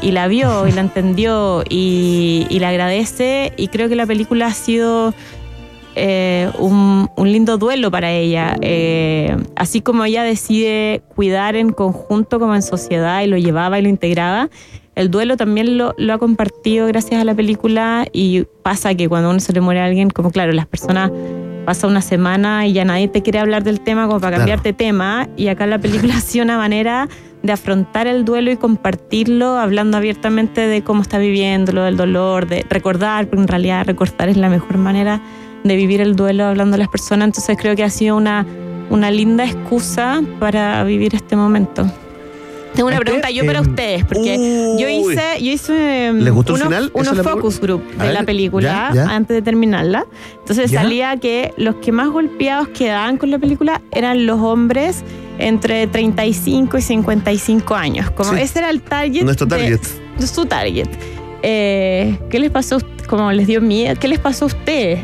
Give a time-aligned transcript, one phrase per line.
[0.00, 3.52] y, la vio y la entendió y, y la agradece.
[3.56, 5.14] Y creo que la película ha sido
[5.96, 8.56] eh, un, lindo duelo para ella.
[8.60, 13.82] Eh, así como ella decide cuidar en conjunto como en sociedad y lo llevaba y
[13.82, 14.50] lo integraba,
[14.96, 18.06] el duelo también lo, ha compartido gracias a la película.
[18.12, 21.12] Y pasa que cuando uno se le muere a alguien, como claro, las personas
[21.64, 25.28] pasa una semana y ya nadie te quiere hablar del tema como para cambiarte tema.
[25.36, 27.08] Y acá la película ha sido una manera
[27.44, 32.64] de afrontar el duelo y compartirlo hablando abiertamente de cómo está viviéndolo, del dolor, de
[32.70, 35.20] recordar, porque en realidad recordar es la mejor manera
[35.62, 38.46] de vivir el duelo hablando a las personas, entonces creo que ha sido una,
[38.88, 41.86] una linda excusa para vivir este momento.
[42.74, 44.36] Tengo una pregunta yo para em, ustedes, porque
[44.80, 50.06] yo hice, yo hice em, unos, focus group de la película antes de terminarla.
[50.40, 55.04] Entonces salía que los que más golpeados quedaban con la película eran los hombres
[55.38, 58.10] entre 35 y 55 años.
[58.10, 59.24] Como ese era el target.
[59.24, 59.80] Nuestro target.
[60.18, 60.88] De, su target.
[61.42, 62.78] Eh, ¿Qué les pasó?
[63.08, 63.94] Como les dio miedo.
[63.98, 65.00] ¿Qué les pasó a ustedes?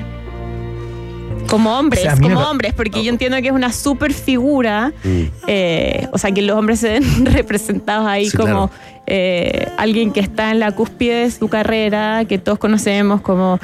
[1.48, 5.22] Como hombres, como hombres, porque yo entiendo que es una super figura, mm.
[5.48, 8.70] eh, o sea, que los hombres se ven representados ahí como
[9.08, 13.58] eh, alguien que está en la cúspide de su carrera, que todos conocemos como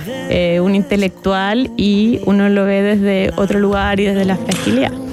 [0.61, 5.06] un intelectual y uno lo ve desde otro lugar y desde la fragilidad.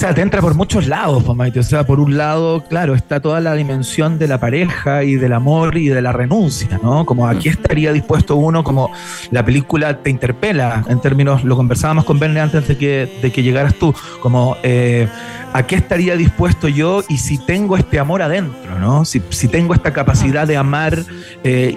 [0.00, 1.60] O sea, te entra por muchos lados, Maite.
[1.60, 5.34] O sea, por un lado, claro, está toda la dimensión de la pareja y del
[5.34, 7.04] amor y de la renuncia, ¿no?
[7.04, 8.90] Como aquí estaría dispuesto uno, como
[9.30, 13.42] la película te interpela en términos, lo conversábamos con Verne antes de que, de que
[13.42, 15.06] llegaras tú, como eh,
[15.52, 19.04] a qué estaría dispuesto yo y si tengo este amor adentro, ¿no?
[19.04, 20.98] Si, tengo esta capacidad de amar
[21.44, 21.76] eh,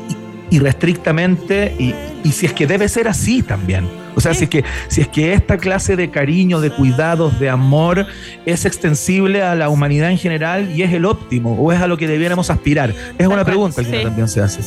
[0.49, 4.02] irrestrictamente y, y si es que debe ser así también.
[4.15, 7.49] O sea, si, es que, si es que esta clase de cariño, de cuidados, de
[7.49, 8.05] amor
[8.45, 11.97] es extensible a la humanidad en general y es el óptimo o es a lo
[11.97, 12.93] que debiéramos aspirar.
[13.17, 14.61] Es una pregunta que también se hace.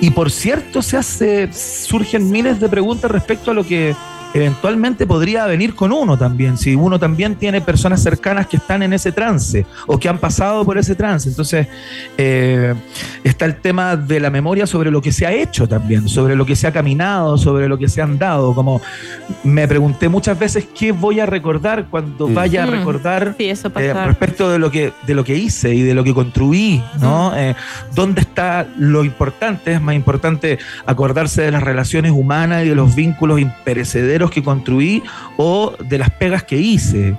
[0.00, 3.94] Y por cierto, se hace, surgen miles de preguntas respecto a lo que
[4.34, 8.92] eventualmente podría venir con uno también, si uno también tiene personas cercanas que están en
[8.92, 11.28] ese trance o que han pasado por ese trance.
[11.28, 11.66] Entonces,
[12.16, 12.74] eh,
[13.24, 16.44] está el tema de la memoria sobre lo que se ha hecho también, sobre lo
[16.44, 18.54] que se ha caminado, sobre lo que se han dado.
[18.54, 18.80] Como
[19.44, 22.34] me pregunté muchas veces qué voy a recordar cuando mm.
[22.34, 22.70] vaya a mm.
[22.70, 26.82] recordar eh, respecto de lo que de lo que hice y de lo que construí,
[27.00, 27.30] ¿no?
[27.30, 27.38] Mm.
[27.38, 27.54] Eh,
[27.94, 29.72] ¿Dónde está lo importante?
[29.72, 35.02] Es más importante acordarse de las relaciones humanas y de los vínculos imperecederos que construí
[35.36, 37.14] o de las pegas que hice.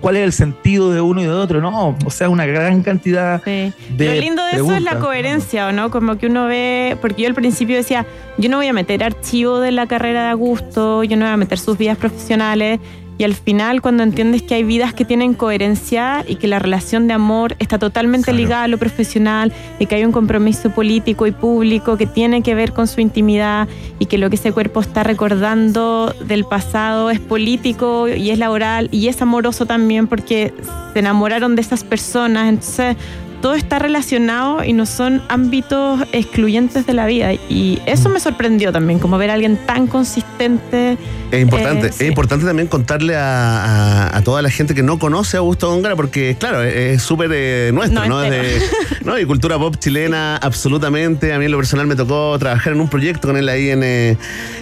[0.00, 1.60] ¿Cuál es el sentido de uno y de otro?
[1.60, 3.72] No, o sea, una gran cantidad de.
[3.98, 5.90] Lo lindo de eso es la coherencia, ¿o no?
[5.90, 8.06] Como que uno ve, porque yo al principio decía,
[8.38, 11.36] yo no voy a meter archivo de la carrera de Augusto, yo no voy a
[11.36, 12.80] meter sus vidas profesionales.
[13.18, 17.08] Y al final, cuando entiendes que hay vidas que tienen coherencia y que la relación
[17.08, 21.32] de amor está totalmente ligada a lo profesional y que hay un compromiso político y
[21.32, 23.68] público que tiene que ver con su intimidad
[23.98, 28.88] y que lo que ese cuerpo está recordando del pasado es político y es laboral
[28.92, 30.52] y es amoroso también porque
[30.92, 32.50] se enamoraron de esas personas.
[32.50, 32.96] Entonces,
[33.40, 37.32] todo está relacionado y no son ámbitos excluyentes de la vida.
[37.34, 40.96] Y eso me sorprendió también, como ver a alguien tan consistente.
[41.30, 45.40] Es importante, eh, es importante también contarle a, toda la gente que no conoce a
[45.40, 48.20] Augusto Góngara, porque claro, es súper eh, nuestro, ¿no?
[48.20, 48.60] de,
[49.04, 49.18] ¿no?
[49.18, 51.32] Y cultura pop chilena, absolutamente.
[51.32, 53.82] A mí en lo personal me tocó trabajar en un proyecto con él ahí en,
[53.82, 54.16] eh,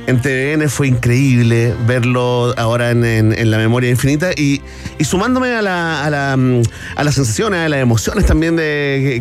[0.06, 4.60] en TVN, fue increíble verlo ahora en, la memoria infinita y,
[5.00, 6.62] sumándome a la, a la, mm,
[6.96, 8.63] a las sensaciones, a las emociones también de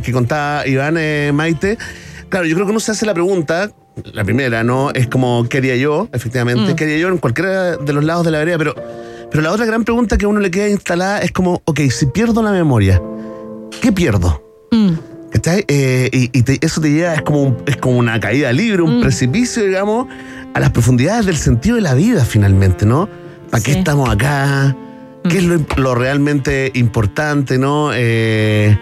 [0.03, 1.77] que, contaba Iván eh, Maite,
[2.29, 3.71] claro, yo creo que uno se hace la pregunta,
[4.13, 4.91] la primera, ¿no?
[4.91, 6.09] Es como, ¿qué haría yo?
[6.13, 6.75] Efectivamente, mm.
[6.75, 8.57] ¿qué haría yo en cualquiera de los lados de la vereda?
[8.57, 8.75] Pero,
[9.29, 12.07] pero la otra gran pregunta que a uno le queda instalada es como, ok, si
[12.07, 13.01] pierdo la memoria,
[13.81, 14.43] ¿qué pierdo?
[14.71, 14.93] Mm.
[15.45, 19.01] Eh, y, eso te lleva, es como, es como una caída libre, un mm.
[19.01, 20.07] precipicio, digamos,
[20.53, 23.09] a las profundidades del sentido de la vida, finalmente, ¿no?
[23.49, 24.75] ¿Para qué estamos acá?
[25.29, 25.43] ¿Qué es
[25.77, 27.91] lo, realmente importante, no?
[27.93, 28.77] Eh,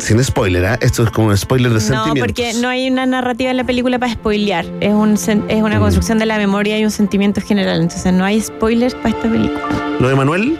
[0.00, 0.78] sin spoiler, ¿eh?
[0.80, 2.14] Esto es como un spoiler de sentimientos.
[2.16, 4.64] No, porque no hay una narrativa en la película para spoilear.
[4.80, 5.80] Es, un, es una mm.
[5.80, 7.80] construcción de la memoria y un sentimiento general.
[7.82, 9.68] Entonces no hay spoilers para esta película.
[10.00, 10.58] ¿Lo de Manuel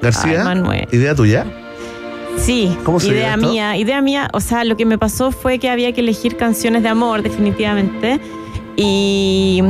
[0.00, 0.44] García?
[0.44, 0.88] Manuel.
[0.92, 1.46] ¿Idea tuya?
[2.36, 3.76] Sí, ¿Cómo idea mía.
[3.76, 6.88] Idea mía, o sea, lo que me pasó fue que había que elegir canciones de
[6.88, 8.20] amor, definitivamente.
[8.76, 9.62] Y,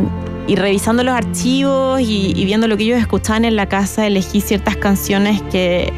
[0.47, 4.77] y revisando los archivos y, viendo lo que ellos escuchaban en la casa, elegí ciertas
[4.77, 5.93] canciones que,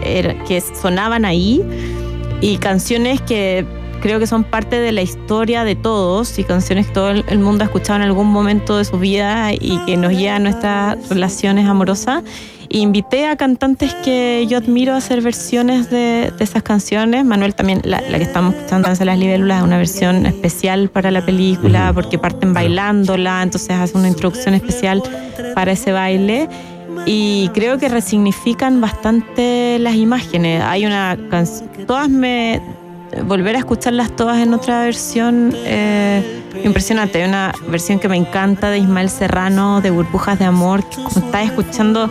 [0.49, 1.62] que sonaban ahí
[2.44, 3.64] y canciones que
[4.02, 7.64] creo que son parte de la historia de todos y canciones que todo el mundo
[7.64, 11.67] ha escuchado en algún momento de su vida y que nos llevan a nuestras relaciones
[11.67, 12.23] amorosas.
[12.69, 17.25] invité a cantantes que yo admiro a hacer versiones de, esas canciones.
[17.25, 21.25] Manuel también, la, que estamos escuchando en las libélulas, es una versión especial para la
[21.25, 25.02] película porque parten bailándola, entonces hace una introducción especial
[25.55, 26.50] para ese baile.
[27.06, 30.62] Y creo que resignifican bastante las imágenes.
[30.62, 32.61] Hay una canción, todas me
[33.23, 37.23] volver a escucharlas todas en otra versión eh, impresionante.
[37.23, 41.26] Hay una versión que me encanta de Ismael Serrano, de Burbujas de Amor, que como
[41.26, 42.08] estás escuchando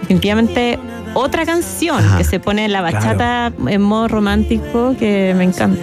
[0.00, 0.78] definitivamente
[1.14, 5.82] otra canción que se pone la bachata en modo romántico que me encanta.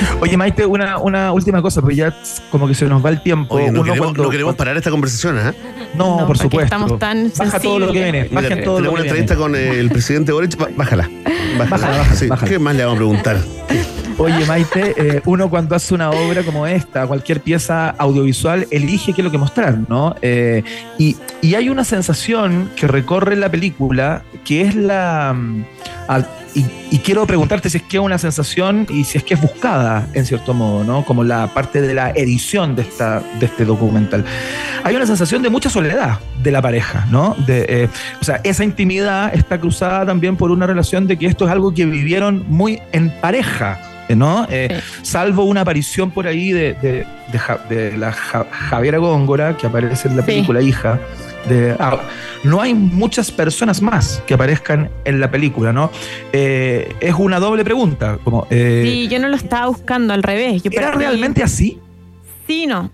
[0.20, 2.14] Oye, Maite, una, una última cosa, porque ya
[2.50, 3.58] como que se nos va el tiempo.
[3.70, 3.82] no,
[4.30, 5.52] queremos, parar esta conversación, ¿eh?
[5.94, 6.64] No, por supuesto.
[6.64, 8.28] Estamos tan Baja todo lo que viene.
[8.30, 10.56] Baja todo lo que una entrevista con el presidente Boric.
[10.76, 11.08] Bájala.
[11.58, 12.48] Bájala, bájala.
[12.48, 13.36] ¿Qué más le vamos a preguntar?
[14.18, 19.20] Oye, Maite, eh, uno cuando hace una obra como esta, cualquier pieza audiovisual, elige qué
[19.20, 20.16] es lo que mostrar, ¿no?
[20.22, 20.62] Eh,
[20.98, 21.16] y,
[21.54, 25.34] hay una sensación que recorre la película que es la.
[25.34, 25.64] Mm,
[26.90, 30.08] y, quiero preguntarte si es que es una sensación y si es que es buscada,
[30.14, 31.04] en cierto modo, ¿no?
[31.04, 34.24] Como la parte de la edición de, esta, de este documental.
[34.82, 37.36] Hay una sensación de mucha soledad de la pareja, ¿no?
[37.46, 37.88] De, eh,
[38.20, 41.72] o sea, esa intimidad está cruzada también por una relación de que esto es algo
[41.74, 43.78] que vivieron muy en pareja
[44.14, 44.46] ¿no?
[44.50, 46.74] Eh, salvo una aparición por ahí de,
[47.68, 51.00] de, la Javiera Góngora, que aparece en la película Hija.
[51.48, 52.00] De, ah,
[52.44, 55.90] no hay muchas personas más que aparezcan en la película, ¿no?
[56.32, 58.18] Eh, es una doble pregunta.
[58.22, 60.62] Como, eh, sí, yo no lo estaba buscando al revés.
[60.70, 61.78] ¿Era realmente así?
[62.46, 62.90] Sí, no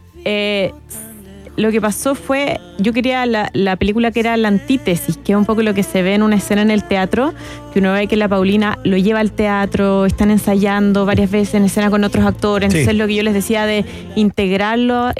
[1.56, 5.44] lo que pasó fue, yo quería la, película que era la antítesis, que es un
[5.44, 7.34] poco lo que se ve en una escena en el teatro,
[7.72, 11.64] que uno ve que la Paulina lo lleva al teatro, están ensayando varias veces en
[11.64, 13.84] escena con otros actores, entonces lo que yo les decía de
[14.16, 15.10] integrarlo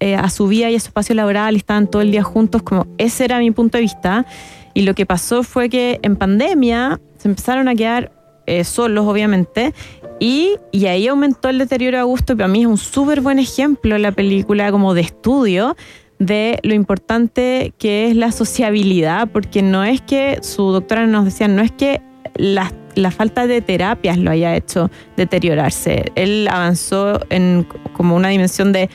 [0.00, 2.86] eh, a su vida y a su espacio laboral, estaban todo el día juntos, como
[2.98, 4.26] ese era mi punto de vista.
[4.74, 8.10] Y lo que pasó fue que en pandemia se empezaron a quedar
[8.46, 9.74] eh, solos, obviamente,
[10.22, 13.98] y, ahí aumentó el deterioro a gusto, pero a mí es un súper buen ejemplo
[13.98, 15.76] la película como de estudio
[16.20, 21.48] de lo importante que es la sociabilidad, porque no es que, su doctora nos decía,
[21.48, 22.00] no es que
[22.36, 26.12] la, la, falta de terapias lo haya hecho deteriorarse.
[26.14, 28.90] Él avanzó en como una dimensión de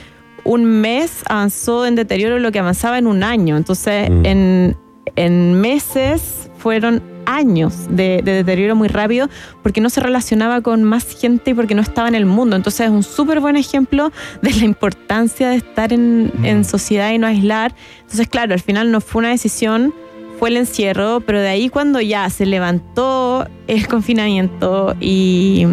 [0.46, 3.58] un mes, avanzó en deterioro lo que avanzaba en un año.
[3.58, 4.26] Entonces, mm.
[4.26, 4.78] en,
[5.18, 9.30] en meses fueron años de, deterioro muy rápido
[9.64, 12.58] porque no se relacionaba con más gente y porque no estaba en el mundo.
[12.58, 14.12] Entonces es un súper buen ejemplo
[14.42, 16.66] de la importancia de estar en, mm.
[16.66, 17.74] sociedad y no aislar.
[18.02, 19.94] Entonces, claro, al final no fue una decisión,
[20.40, 25.66] fue el encierro, pero de ahí cuando ya se levantó el confinamiento y,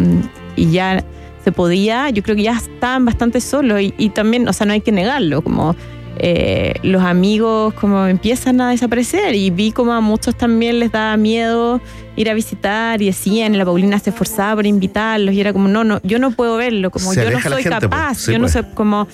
[0.55, 1.03] ya
[1.43, 4.71] se podía, yo creo que ya estaban bastante solos y, y también, o sea, no
[4.71, 5.75] hay que negarlo, como
[6.17, 11.17] eh, los amigos como empiezan a desaparecer y vi como a muchos también les daba
[11.17, 11.81] miedo
[12.15, 15.83] ir a visitar y decían, la Paulina se esforzaba por invitarlos y era como, no,
[15.83, 19.07] no, yo no puedo verlo, como yo no soy capaz, yo no sé como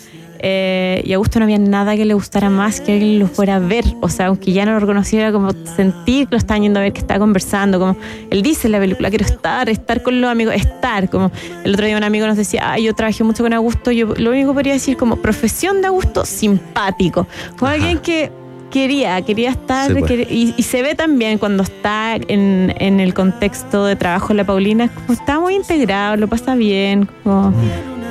[0.44, 3.58] eh, y a Augusto no había nada que le gustara más que él lo fuera
[3.58, 3.86] a ver.
[4.02, 6.94] O sea, aunque ya no lo reconociera, como sentir que lo estaban yendo a ver,
[6.94, 7.80] que estaba conversando.
[7.80, 7.96] Como
[8.30, 11.10] él dice en la película, quiero estar, estar con los amigos, estar.
[11.10, 11.32] Como
[11.64, 13.92] el otro día un amigo nos decía, yo trabajé mucho con Augusto.
[13.92, 17.28] Yo lo único que podría decir, como profesión de Augusto, simpático.
[17.58, 18.32] Como alguien que
[18.72, 20.12] quería, quería estar pues.
[20.32, 25.14] y, se ve también cuando está en, el contexto de trabajo de la Paulina, como
[25.14, 27.54] está muy integrado, lo pasa bien, como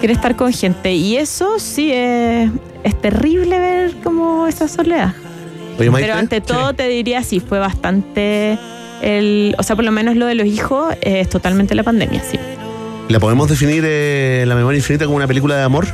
[0.00, 0.95] quiere estar con gente.
[0.95, 2.50] Y eso sí es,
[3.00, 5.14] terrible ver como esa soledad.
[5.78, 8.59] Pero ante todo te diría sí, fue bastante
[9.00, 12.38] el, o sea, por lo menos lo de los hijos es totalmente la pandemia, sí.
[13.09, 15.87] ¿La podemos definir eh, La memoria infinita como una película de amor?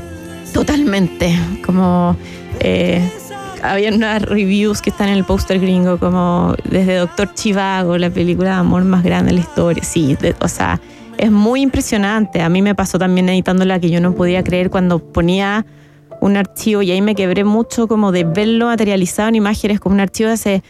[0.52, 2.16] Totalmente, como
[2.60, 3.00] eh,
[3.62, 8.50] había unas reviews que están en el póster gringo, como desde Doctor Chivago, la película
[8.50, 10.80] de amor más grande de la historia, sí, o sea,
[11.18, 12.42] es muy impresionante.
[12.42, 15.66] A mí me pasó también editándola que yo no podía creer cuando ponía
[16.20, 20.00] un archivo y ahí me quebré mucho como de verlo materializado en imágenes como un
[20.00, 20.62] archivo de hace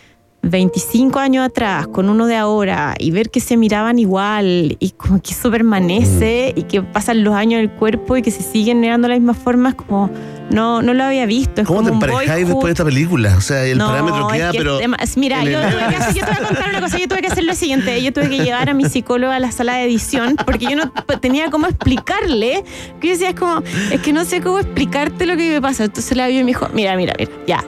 [0.42, 5.20] 25 años atrás con uno de ahora y ver que se miraban igual y como
[5.20, 8.80] que eso permanece y que pasan los años en el cuerpo y que se siguen
[8.80, 10.10] negando las mismas formas como
[10.50, 11.64] no, no lo había visto.
[11.64, 13.36] ¿Cómo te emparejáis después de esta película?
[13.36, 14.78] O sea, el parámetro queda, pero.
[15.16, 16.98] Mira, yo, tuve que hacer, yo te voy a contar una cosa.
[16.98, 18.02] Yo tuve que hacer lo siguiente.
[18.02, 20.92] Yo tuve que llevar a mi psicóloga a la sala de edición porque yo no
[21.20, 22.64] tenía cómo explicarle.
[23.00, 25.84] Que yo decía, es como, es que no sé cómo explicarte lo que me pasa.
[25.84, 27.64] Entonces la vio y me dijo, mira, mira, mira, ya,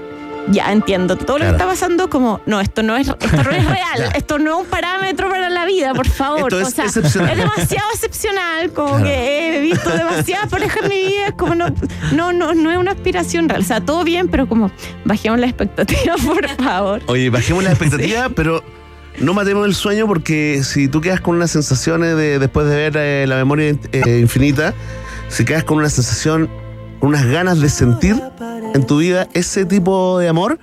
[0.51, 3.65] ya entiendo todo lo que está pasando como no esto no es esto no es
[3.69, 6.53] real esto no es un parámetro para la vida por favor.
[6.55, 6.95] Es, o sea, es
[7.37, 11.69] demasiado excepcional como que he visto demasiadas parejas en mi vida, como no,
[12.13, 13.63] no, no, no es una aspiración real.
[13.63, 14.71] O sea, todo bien, pero como
[15.05, 17.03] bajemos la expectativa, por favor.
[17.07, 18.63] Oye, bajemos la expectativa, pero
[19.19, 22.97] no matemos el sueño porque si tú quedas con unas sensaciones de, después de ver
[22.97, 24.75] eh, la memoria eh, infinita,
[25.29, 26.49] si quedas con una sensación,
[27.01, 28.21] unas ganas de sentir
[28.75, 30.59] en tu vida ese tipo de amor,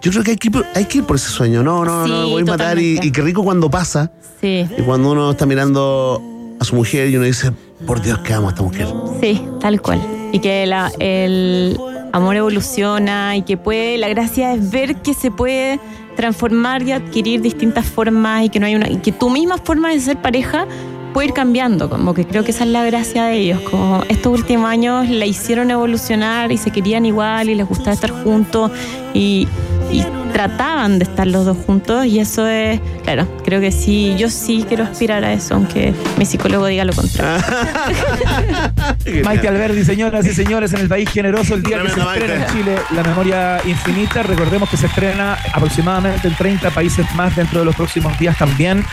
[0.00, 1.62] yo creo que hay que, hay que ir por ese sueño.
[1.62, 4.12] No, no, no, voy a matar y, y, qué rico cuando pasa.
[4.40, 4.66] Sí.
[4.76, 6.22] Y cuando uno está mirando
[6.58, 7.52] a su mujer y uno dice,
[7.86, 8.88] por Dios, que amo a esta mujer.
[9.20, 10.00] Sí, tal cual.
[10.32, 11.78] Y que la, el
[12.12, 15.80] amor evoluciona y que puede, la gracia es ver que se puede
[16.16, 19.90] transformar y adquirir distintas formas y que no hay una, y que tu misma forma
[19.90, 20.66] de ser pareja
[21.12, 24.32] puede ir cambiando, como que creo que esa es la gracia de ellos, como estos
[24.38, 28.70] últimos años la hicieron evolucionar y se querían igual y les gustaba estar juntos
[29.14, 29.46] y,
[29.92, 34.30] y trataban de estar los dos juntos y eso es, claro, creo que sí, yo
[34.30, 37.44] sí quiero aspirar a eso, aunque mi psicólogo diga lo contrario.
[39.24, 42.52] Maite Alberdi, señoras y señores, en el país generoso, el día que se estrena en
[42.52, 47.64] Chile La Memoria Infinita, recordemos que se estrena aproximadamente en 30 países más dentro de
[47.64, 48.84] los próximos días también.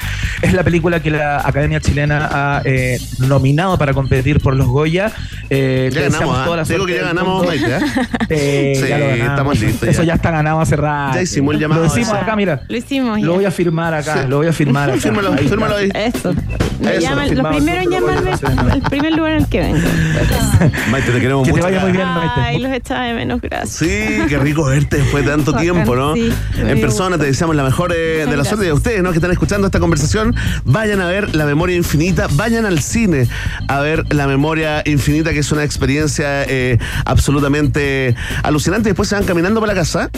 [0.42, 5.12] Es la película que la Academia Chilena ha eh, nominado para competir por los Goya.
[5.52, 7.76] Eh, ya ganamos, toda la Digo que ya ganamos, Maite.
[7.76, 7.80] ¿eh?
[8.30, 9.30] eh sí, ya lo ganamos.
[9.30, 9.90] estamos listos.
[9.90, 10.16] Eso ya.
[10.16, 11.16] está ganado hace rato.
[11.16, 11.82] Ya hicimos el llamado.
[11.82, 12.62] Lo hicimos acá, mira.
[12.68, 13.22] Lo hicimos.
[13.22, 14.28] Lo voy a firmar acá, sí.
[14.28, 15.00] lo voy a firmar acá.
[15.00, 15.48] Fírmalo, ahí.
[15.48, 15.90] fírmalo ahí.
[15.94, 16.34] Eso.
[16.80, 18.32] Me llaman, lo primero en llamarme
[18.74, 19.78] el primer lugar en el que vengo.
[20.92, 21.66] Maite, te queremos que mucho.
[21.66, 22.42] Que te vaya muy bien, Maite.
[22.42, 23.72] Ay, los echaba de menos, gracias.
[23.72, 26.14] Sí, qué rico verte después de tanto tiempo, ¿no?
[26.14, 29.12] Sí, en persona te deseamos la mejor eh, de la suerte de ustedes, ¿no?
[29.12, 30.36] Que están escuchando esta conversación.
[30.66, 33.28] Vayan a ver La Memoria Infinita, vayan al cine
[33.68, 38.90] a ver La Memoria Infinita, que es una experiencia eh, absolutamente alucinante.
[38.90, 40.10] Después se van caminando para la casa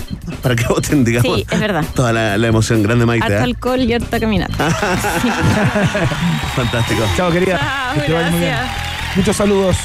[0.42, 1.38] para que voten, digamos.
[1.38, 1.86] Sí, es verdad.
[1.94, 3.26] Toda la, la emoción grande, Maite.
[3.26, 3.44] Harto ¿eh?
[3.44, 4.70] alcohol y harta caminata.
[6.56, 7.04] Fantástico.
[7.16, 7.58] Chao, querida.
[7.58, 8.52] Chao, que te vaya muy bien.
[8.52, 9.16] gracias.
[9.16, 9.78] Muchos saludos.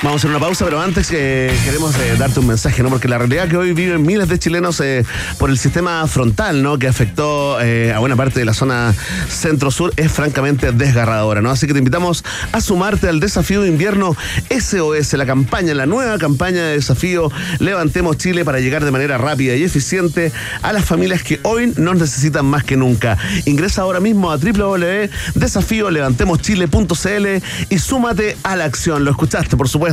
[0.00, 2.88] Vamos a hacer una pausa, pero antes eh, queremos darte un mensaje, ¿no?
[2.88, 5.04] Porque la realidad que hoy viven miles de chilenos eh,
[5.38, 6.78] por el sistema frontal, ¿no?
[6.78, 8.94] Que afectó eh, a buena parte de la zona
[9.28, 11.50] centro-sur es francamente desgarradora, ¿no?
[11.50, 14.14] Así que te invitamos a sumarte al desafío de invierno
[14.56, 19.56] SOS, la campaña, la nueva campaña de desafío Levantemos Chile para llegar de manera rápida
[19.56, 20.30] y eficiente
[20.62, 23.18] a las familias que hoy nos necesitan más que nunca.
[23.46, 27.26] Ingresa ahora mismo a www.desafiolevantemoschile.cl
[27.68, 29.04] y súmate a la acción.
[29.04, 29.87] Lo escuchaste, por supuesto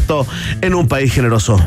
[0.61, 1.59] en un país generoso.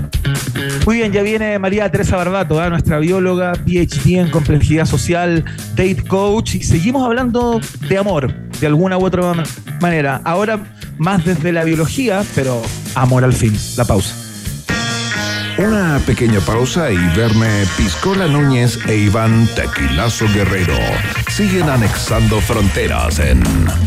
[0.86, 2.70] Muy bien, ya viene María Teresa Barbato, ¿eh?
[2.70, 8.98] nuestra bióloga, PhD en complejidad social, date coach, y seguimos hablando de amor, de alguna
[8.98, 9.34] u otra
[9.80, 10.20] manera.
[10.24, 10.60] Ahora
[10.98, 12.60] más desde la biología, pero
[12.94, 13.56] amor al fin.
[13.76, 14.27] La pausa.
[15.58, 20.78] Una pequeña pausa y verme Piscola Núñez e Iván Tequilazo Guerrero
[21.28, 23.42] siguen anexando fronteras en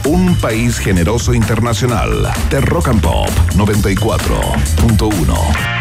[0.06, 5.81] un país generoso internacional de Rock and Pop 94.1.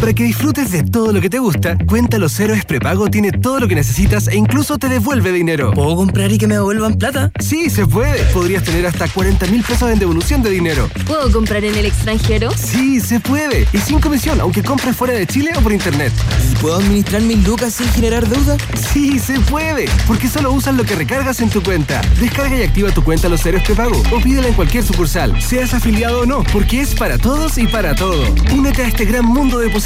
[0.00, 3.60] Para que disfrutes de todo lo que te gusta, Cuenta Los Héroes Prepago tiene todo
[3.60, 5.72] lo que necesitas e incluso te devuelve dinero.
[5.72, 7.30] ¿Puedo comprar y que me devuelvan plata?
[7.40, 8.22] Sí, se puede.
[8.32, 10.90] Podrías tener hasta 40 mil pesos en devolución de dinero.
[11.06, 12.50] ¿Puedo comprar en el extranjero?
[12.56, 13.66] Sí, se puede.
[13.72, 16.12] Y sin comisión, aunque compres fuera de Chile o por internet.
[16.52, 18.56] ¿Y puedo administrar mis lucas sin generar deuda?
[18.92, 19.86] Sí, se puede.
[20.06, 22.02] Porque solo usas lo que recargas en tu cuenta.
[22.20, 26.20] Descarga y activa tu cuenta Los Héroes Prepago o pídela en cualquier sucursal, seas afiliado
[26.20, 28.26] o no, porque es para todos y para todo.
[28.54, 29.83] Únete a este gran mundo de posibilidades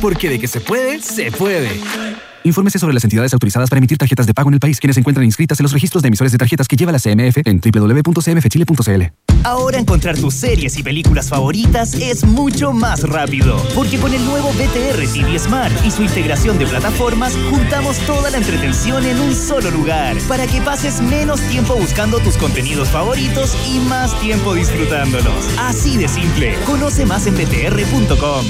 [0.00, 1.70] porque de que se puede, se puede.
[2.42, 5.00] Infórmese sobre las entidades autorizadas para emitir tarjetas de pago en el país, quienes se
[5.00, 9.02] encuentran inscritas en los registros de emisores de tarjetas que lleva la CMF en www.cmfchile.cl.
[9.44, 14.50] Ahora encontrar tus series y películas favoritas es mucho más rápido, porque con el nuevo
[14.52, 19.70] BTR TV Smart y su integración de plataformas, juntamos toda la entretención en un solo
[19.70, 25.46] lugar, para que pases menos tiempo buscando tus contenidos favoritos y más tiempo disfrutándolos.
[25.58, 26.56] Así de simple.
[26.66, 28.44] Conoce más en btr.com.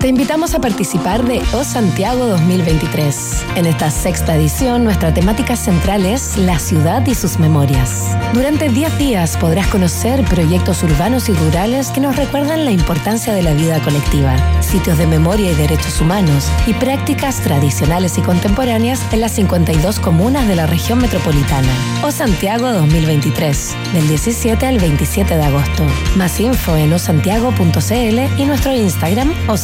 [0.00, 3.44] Te invitamos a participar de O Santiago 2023.
[3.56, 8.16] En esta sexta edición, nuestra temática central es la ciudad y sus memorias.
[8.32, 13.42] Durante 10 días podrás conocer proyectos urbanos y rurales que nos recuerdan la importancia de
[13.42, 19.20] la vida colectiva, sitios de memoria y derechos humanos y prácticas tradicionales y contemporáneas en
[19.20, 21.72] las 52 comunas de la región metropolitana.
[22.04, 25.84] O Santiago 2023, del 17 al 27 de agosto.
[26.14, 29.56] Más info en osantiago.cl y nuestro Instagram o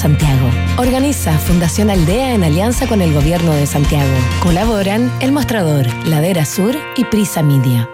[0.77, 4.13] Organiza Fundación Aldea en alianza con el Gobierno de Santiago.
[4.43, 7.94] Colaboran El Mostrador, Ladera Sur y Prisa Media.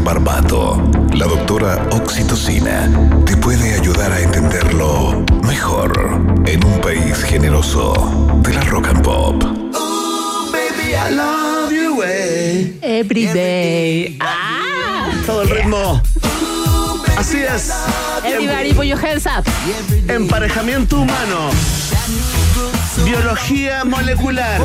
[0.00, 2.88] Barbato, la doctora Oxitocina,
[3.26, 5.92] te puede ayudar a entenderlo mejor
[6.46, 7.92] en un país generoso
[8.42, 9.44] de la rock and pop.
[10.50, 12.78] baby, I love you, eh.
[12.80, 14.16] Every day.
[14.20, 15.10] Ah.
[15.26, 16.00] Todo el ritmo.
[17.16, 17.70] Así es.
[18.24, 19.44] Everybody put your hands up.
[20.08, 21.50] Emparejamiento humano.
[23.04, 24.60] Biología molecular.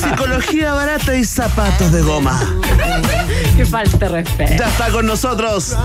[0.00, 2.40] Psicología barata y zapatos de goma.
[3.56, 4.54] Qué falta de respeto.
[4.58, 5.76] Ya está con nosotros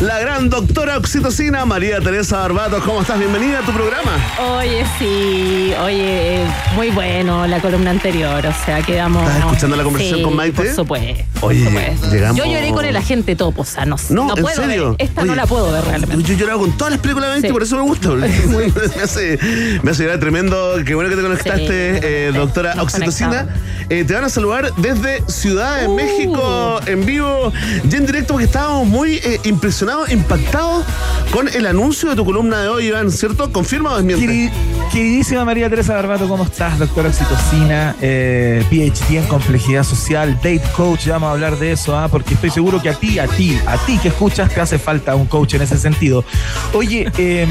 [0.00, 2.80] la gran doctora oxitocina María Teresa Barbato.
[2.84, 3.18] ¿Cómo estás?
[3.18, 4.12] Bienvenida a tu programa.
[4.58, 5.72] Oye, sí.
[5.82, 8.44] Oye, muy bueno la columna anterior.
[8.46, 9.22] O sea, quedamos.
[9.22, 10.56] ¿Estás escuchando la conversación con Maite?
[10.62, 11.24] Por supuesto.
[11.42, 12.36] Oye, llegamos.
[12.36, 13.62] Yo lloré con el agente topo.
[13.62, 14.90] O sea, no, no, no puedo serio?
[14.90, 15.08] Ver.
[15.08, 16.24] Esta no la puedo ver realmente.
[16.24, 18.08] Yo he llorado con todas las películas de Maite, por eso me gusta.
[18.10, 19.38] me, hace,
[19.82, 20.76] me hace llorar tremendo.
[20.84, 23.19] Qué bueno que te conectaste, eh, doctora oxitocina.
[23.20, 23.46] 真的。
[23.90, 25.94] Eh, te van a saludar desde Ciudad de Uh.
[25.96, 27.52] México en vivo
[27.90, 30.84] y en directo porque estábamos muy eh, impresionados, impactados
[31.30, 33.52] con el anuncio de tu columna de hoy, Iván, ¿cierto?
[33.52, 34.24] ¿Confirma o desmiente?
[34.26, 34.50] Queri-
[34.92, 36.78] queridísima María Teresa Barbato, ¿cómo estás?
[36.78, 41.96] Doctora Oxitocina, eh, PhD en complejidad social, date coach, ya vamos a hablar de eso,
[41.96, 42.08] ¿ah?
[42.08, 45.14] porque estoy seguro que a ti, a ti, a ti que escuchas, te hace falta
[45.14, 46.24] un coach en ese sentido.
[46.72, 47.46] Oye, eh,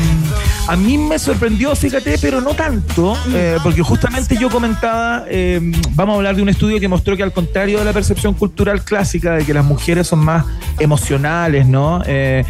[0.67, 5.59] a mí me sorprendió, fíjate, pero no tanto, eh, porque justamente yo comentaba, eh,
[5.91, 8.83] vamos a hablar de un estudio que mostró que al contrario de la percepción cultural
[8.83, 10.45] clásica de que las mujeres son más
[10.79, 12.01] emocionales, ¿no?
[12.05, 12.43] Eh,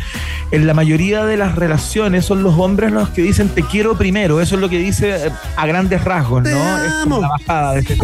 [0.51, 4.41] en la mayoría de las relaciones son los hombres los que dicen te quiero primero,
[4.41, 6.77] eso es lo que dice eh, a grandes rasgos, Te ¿no?
[6.83, 7.97] Es la bajada de este.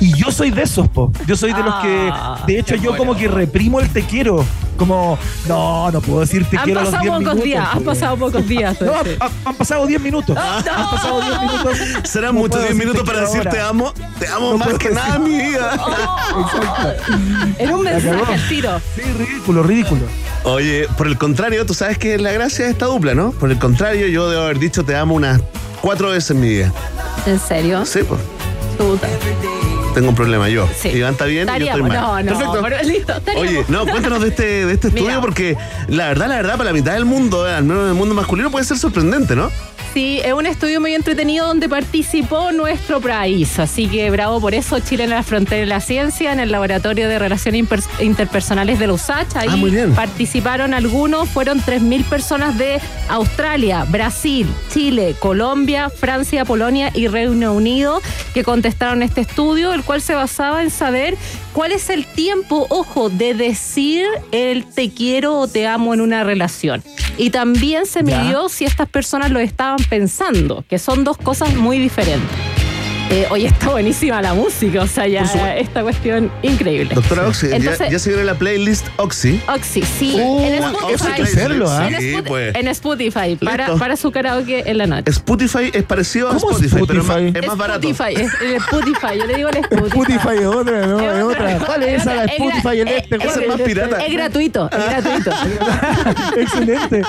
[0.00, 1.10] Y yo soy de esos, po.
[1.26, 4.44] Yo soy de los que, Ah, de hecho, yo como que reprimo el te quiero.
[4.76, 7.44] Como, no, no puedo decir te Han quiero a los pasado 10 pocos minutos.
[7.44, 8.76] días, han pasado pocos días.
[8.80, 9.18] No, han, entonces.
[9.20, 10.36] han- han pasado 10 minutos.
[10.38, 11.78] Han pasado 10 minutos.
[12.04, 13.50] Serán No muchos puedo 10 minutos decirte para decir ahora.
[13.50, 15.76] te amo, te amo No más que decir- nada en mi vida.
[17.58, 18.80] En un mensaje al tiro.
[18.94, 20.02] Sí, ridículo, ridículo.
[20.44, 23.32] Oye, por el contrario, tú sabes que es la gracia de esta dupla, ¿no?
[23.32, 25.40] Por el contrario, yo debo haber dicho te amo unas
[25.82, 26.72] cuatro veces en mi vida.
[27.26, 27.84] ¿En serio?
[27.84, 28.20] Sí, pues.
[29.94, 30.68] Tengo un problema yo.
[30.80, 30.88] Sí.
[30.88, 32.24] Iván está bien, yo estoy Estaríamos, mal.
[32.24, 32.62] no, no, Perfecto.
[32.62, 33.48] pero listo, estaríamos.
[33.50, 35.20] Oye, no, cuéntanos de este, de este estudio Mira.
[35.20, 35.56] porque
[35.88, 38.14] la verdad, la verdad, para la mitad del mundo, eh, al menos en el mundo
[38.14, 39.50] masculino, puede ser sorprendente, ¿no?
[39.92, 43.58] Sí, es un estudio muy entretenido donde participó nuestro país.
[43.58, 47.08] Así que bravo por eso, Chile en la frontera de la ciencia, en el Laboratorio
[47.08, 47.64] de Relaciones
[47.98, 49.34] Interpersonales de la USACH.
[49.34, 49.92] Ahí Ah, muy bien.
[49.96, 58.00] participaron algunos, fueron 3.000 personas de Australia, Brasil, Chile, Colombia, Francia, Polonia y Reino Unido
[58.32, 61.16] que contestaron este estudio, el cual se basaba en saber
[61.52, 66.22] cuál es el tiempo, ojo, de decir el te quiero o te amo en una
[66.22, 66.84] relación.
[67.18, 68.22] Y también se Ya.
[68.22, 72.59] midió si estas personas lo estaban pensando, que son dos cosas muy diferentes.
[73.12, 75.22] Eh, oye, está buenísima la música, o sea, ya
[75.56, 76.94] esta cuestión increíble.
[76.94, 79.40] Doctora Oxy, ya- Entonces- ya, se viene la playlist Oxy.
[79.52, 81.12] Oxy, sí, Uh, en eso hay Spotify.
[81.16, 81.88] que hacerlo, ¿ah?
[81.88, 82.54] En, Sí, pues.
[82.54, 85.10] en Spotify, para, para su karaoke en la noche.
[85.10, 87.38] Spotify es parecido a ¿Cómo Spotify, pero es más, Spotify?
[87.40, 87.88] es más barato.
[87.88, 89.86] Spotify, es el Spotify, yo le digo el Spotify.
[89.88, 91.00] Spotify es otra, ¿no?
[91.00, 91.58] Es otra.
[91.66, 92.14] ¿Cuál es esa?
[92.14, 93.16] La Es Spotify, el es- este.
[93.18, 94.06] ¿cuál es- el más pirata.
[94.06, 95.30] Es gratuito, es gratuito.
[96.36, 97.02] Excelente.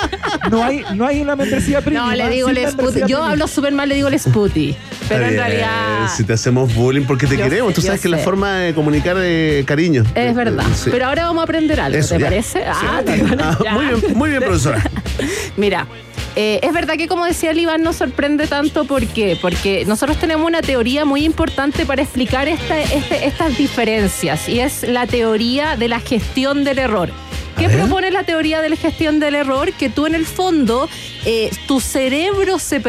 [0.49, 2.07] No hay, no hay una membresía premium.
[2.07, 2.29] No, le ¿ah?
[2.29, 3.01] digo el Sputi.
[3.07, 4.75] Yo hablo súper mal, le digo el Sputi.
[5.07, 5.47] Pero en Está
[5.91, 6.15] realidad.
[6.15, 8.57] Si te hacemos bullying porque te Yo queremos, sé, tú sabes que es la forma
[8.57, 10.03] de comunicar de cariño.
[10.15, 10.65] Es verdad.
[10.75, 10.89] Sí.
[10.91, 12.25] Pero ahora vamos a aprender algo, Eso, ¿te ya.
[12.27, 12.63] parece?
[12.65, 14.83] Ah, te- Ah, muy bien, muy bien, profesora.
[15.57, 15.87] Mira,
[16.35, 19.37] eh, es verdad que como decía el Iván nos sorprende tanto ¿por qué?
[19.41, 24.83] porque nosotros tenemos una teoría muy importante para explicar esta- este- estas diferencias y es
[24.83, 27.09] la teoría de la gestión del error.
[27.57, 29.71] ¿Qué propone la teoría de la gestión del error?
[29.73, 30.89] Que tú en el fondo,
[31.25, 32.81] eh, tu cerebro se,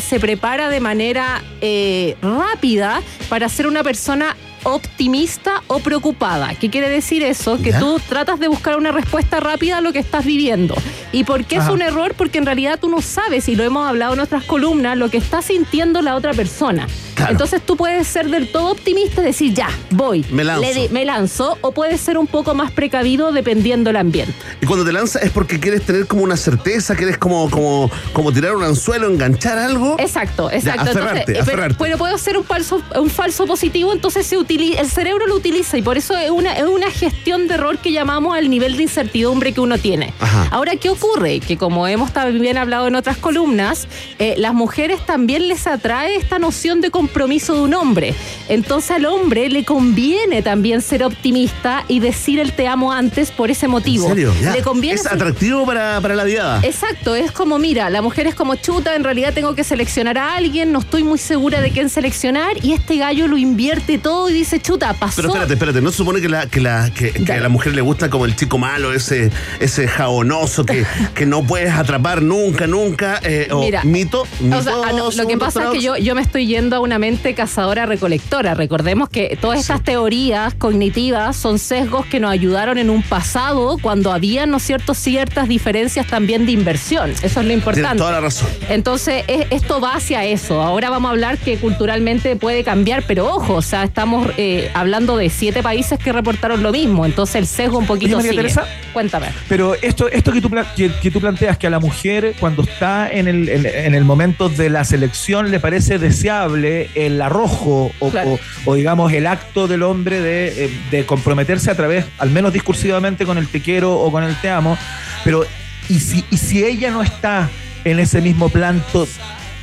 [0.00, 6.54] se prepara de manera eh, rápida para ser una persona optimista o preocupada.
[6.54, 7.60] ¿Qué quiere decir eso?
[7.62, 7.78] Que ¿Ya?
[7.78, 10.74] tú tratas de buscar una respuesta rápida a lo que estás viviendo.
[11.12, 12.14] ¿Y por qué es un error?
[12.16, 15.16] Porque en realidad tú no sabes, y lo hemos hablado en nuestras columnas, lo que
[15.16, 16.86] está sintiendo la otra persona.
[17.14, 17.32] Claro.
[17.32, 20.62] Entonces tú puedes ser del todo optimista y decir, ya, voy, Me lanzo.
[20.62, 24.32] le me lanzo, o puedes ser un poco más precavido dependiendo del ambiente.
[24.60, 28.32] Y cuando te lanzas es porque quieres tener como una certeza, quieres como, como, como
[28.32, 29.96] tirar un anzuelo, enganchar algo.
[29.98, 30.82] Exacto, exacto.
[30.82, 31.74] aferrarte, entonces, eh, aferrarte.
[31.78, 35.36] Pero, pero puede ser un falso, un falso positivo, entonces se utiliza, el cerebro lo
[35.36, 38.76] utiliza y por eso es una, es una gestión de error que llamamos al nivel
[38.76, 40.12] de incertidumbre que uno tiene.
[40.20, 40.48] Ajá.
[40.50, 41.40] Ahora, ¿qué ocurre?
[41.40, 43.86] Que como hemos también hablado en otras columnas,
[44.18, 48.14] eh, las mujeres también les atrae esta noción de compromiso de un hombre.
[48.48, 53.50] Entonces al hombre le conviene también ser optimista y decir el te amo antes por
[53.50, 54.04] ese motivo.
[54.08, 54.34] ¿En serio?
[54.42, 54.52] Ya.
[54.52, 56.60] Le conviene es ser- atractivo para, para la diada.
[56.62, 60.34] Exacto, es como, mira, la mujer es como chuta, en realidad tengo que seleccionar a
[60.34, 64.32] alguien, no estoy muy segura de quién seleccionar, y este gallo lo invierte todo y
[64.40, 65.16] dice, chuta, pasó.
[65.16, 67.80] Pero espérate, espérate, ¿no se supone que, la, que, la, que, a la mujer le
[67.80, 73.20] gusta como el chico malo, ese, ese jabonoso que, que no puedes atrapar nunca, nunca?
[73.22, 75.96] eh, o Mira, mito, mito O sea, ah, no, lo que pasa es que yo,
[75.96, 78.54] yo me estoy yendo a una mente cazadora-recolectora.
[78.54, 84.12] Recordemos que todas estas teorías cognitivas son sesgos que nos ayudaron en un pasado cuando
[84.12, 87.10] había, ¿no es cierto?, ciertas diferencias también de inversión.
[87.10, 87.98] Eso es lo Tienes importante.
[87.98, 88.48] toda la razón.
[88.68, 90.60] Entonces, es- esto va hacia eso.
[90.62, 95.16] Ahora vamos a hablar que culturalmente puede cambiar, pero ojo, o sea, estamos eh, hablando
[95.16, 97.04] de siete países que reportaron lo mismo.
[97.06, 98.42] Entonces, el sesgo un poquito Oye, María sigue.
[98.42, 98.64] Teresa.
[98.92, 99.28] Cuéntame.
[99.48, 103.08] Pero esto, esto que, tú, que, que tú planteas, que a la mujer cuando está
[103.10, 108.10] en el, en, en el momento de la selección le parece deseable el arrojo o,
[108.10, 108.32] Claro.
[108.32, 112.52] o- o, digamos el acto del hombre de, eh, de comprometerse a través, al menos
[112.52, 114.76] discursivamente, con el te quiero o con el te amo,
[115.24, 115.44] pero
[115.88, 117.48] ¿y si, y si ella no está
[117.84, 119.06] en ese mismo plan, to-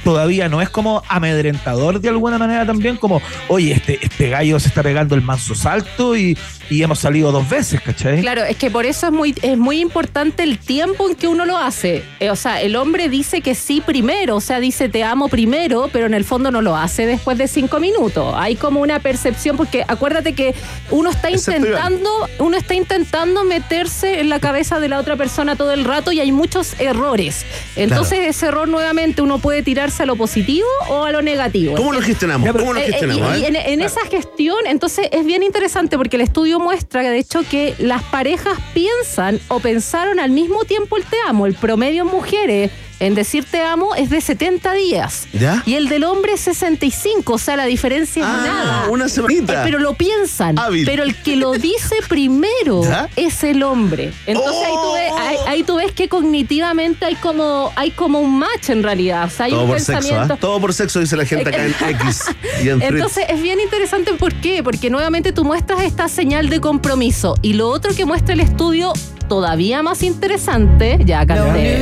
[0.07, 4.69] todavía no es como amedrentador de alguna manera también, como, oye, este, este gallo se
[4.69, 6.37] está pegando el manso salto y,
[6.69, 8.21] y hemos salido dos veces, ¿cachai?
[8.21, 11.45] Claro, es que por eso es muy, es muy importante el tiempo en que uno
[11.45, 12.03] lo hace.
[12.21, 15.89] Eh, o sea, el hombre dice que sí primero, o sea, dice te amo primero,
[15.91, 18.33] pero en el fondo no lo hace después de cinco minutos.
[18.37, 20.55] Hay como una percepción, porque acuérdate que
[20.89, 25.73] uno está intentando, uno está intentando meterse en la cabeza de la otra persona todo
[25.73, 27.45] el rato y hay muchos errores.
[27.75, 31.75] Entonces, ese error nuevamente uno puede tirarse a lo positivo o a lo negativo.
[31.75, 32.49] ¿Cómo lo gestionamos?
[32.51, 33.37] ¿Cómo lo Eh, eh, gestionamos?
[33.37, 37.09] y- y en, en esa gestión, entonces es bien interesante porque el estudio muestra que
[37.09, 41.45] de hecho que las parejas piensan o pensaron al mismo tiempo el te amo.
[41.45, 45.27] El promedio en mujeres en decir te amo es de 70 días.
[45.33, 45.63] ¿Ya?
[45.65, 48.89] Y el del hombre es 65, o sea, la diferencia es Ah, nada.
[48.89, 49.53] una semanita.
[49.53, 50.57] Eh, Pero lo piensan.
[50.59, 50.85] Hábil.
[50.85, 53.09] Pero el que lo dice primero ¿Ya?
[53.15, 54.13] es el hombre.
[54.25, 58.39] Entonces ahí, tú ves, ahí, ahí tú ves que cognitivamente hay como, hay como un
[58.39, 59.25] match en realidad.
[59.25, 60.33] O sea, hay Todo un por sexo, pensamiento.
[60.33, 60.37] ¿ah?
[60.39, 62.23] Todo por sexo, dice la gente acá en X
[62.63, 62.81] y en.
[62.81, 64.63] Entonces es bien interesante ¿por qué?
[64.63, 68.93] Porque nuevamente tú muestras esta señal de compromiso y lo otro que muestra el estudio
[69.27, 71.77] todavía más interesante, ya canté.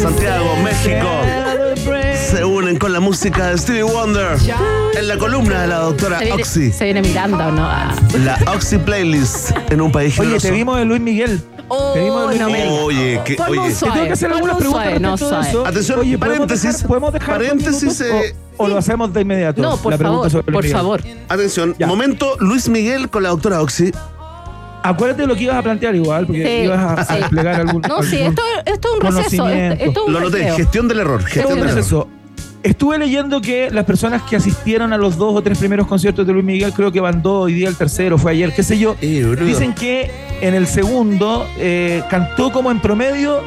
[0.00, 1.06] Santiago, México.
[2.30, 4.36] Se unen con la música de Stevie Wonder
[4.98, 6.72] en la columna de la doctora Se viene, Oxy.
[6.72, 7.62] se viene Miranda o no.
[7.64, 7.94] Ah.
[8.24, 10.48] La Oxy Playlist en un país Oye, generoso.
[10.48, 11.40] te vimos de Luis Miguel.
[11.68, 11.94] Oh,
[12.28, 12.68] de no me.
[12.68, 13.72] Oye, que, oye.
[13.72, 15.64] Te tengo que hacer algunas preguntas suave, no.
[15.66, 19.20] Atención, Oye, ¿podemos paréntesis, dejar- ¿podemos dejar dos paréntesis, eh, o, o lo hacemos de
[19.22, 19.62] inmediato?
[19.62, 20.76] No, por La favor, sobre por Miguel.
[20.76, 21.00] favor.
[21.28, 21.86] Atención, Ya.
[21.86, 23.92] momento Luis Miguel con la doctora Oxy.
[24.86, 27.80] Acuérdate de lo que ibas a plantear igual, porque Sí, ibas a, desplegar algún.
[27.88, 29.22] No, sí, esto, esto es un receso.
[29.22, 29.84] Esto, conocimiento.
[29.84, 31.20] esto es un Lo noté, gestión del error.
[31.20, 32.08] Es Gestión un del error.
[32.62, 36.32] Estuve leyendo que las personas que asistieron a los dos o tres primeros conciertos de
[36.34, 38.96] Luis Miguel, creo que van dos, hoy día el tercero, fue ayer, qué sé yo,
[39.00, 40.10] Eh, dicen que
[40.42, 43.42] en el segundo eh, cantó como en promedio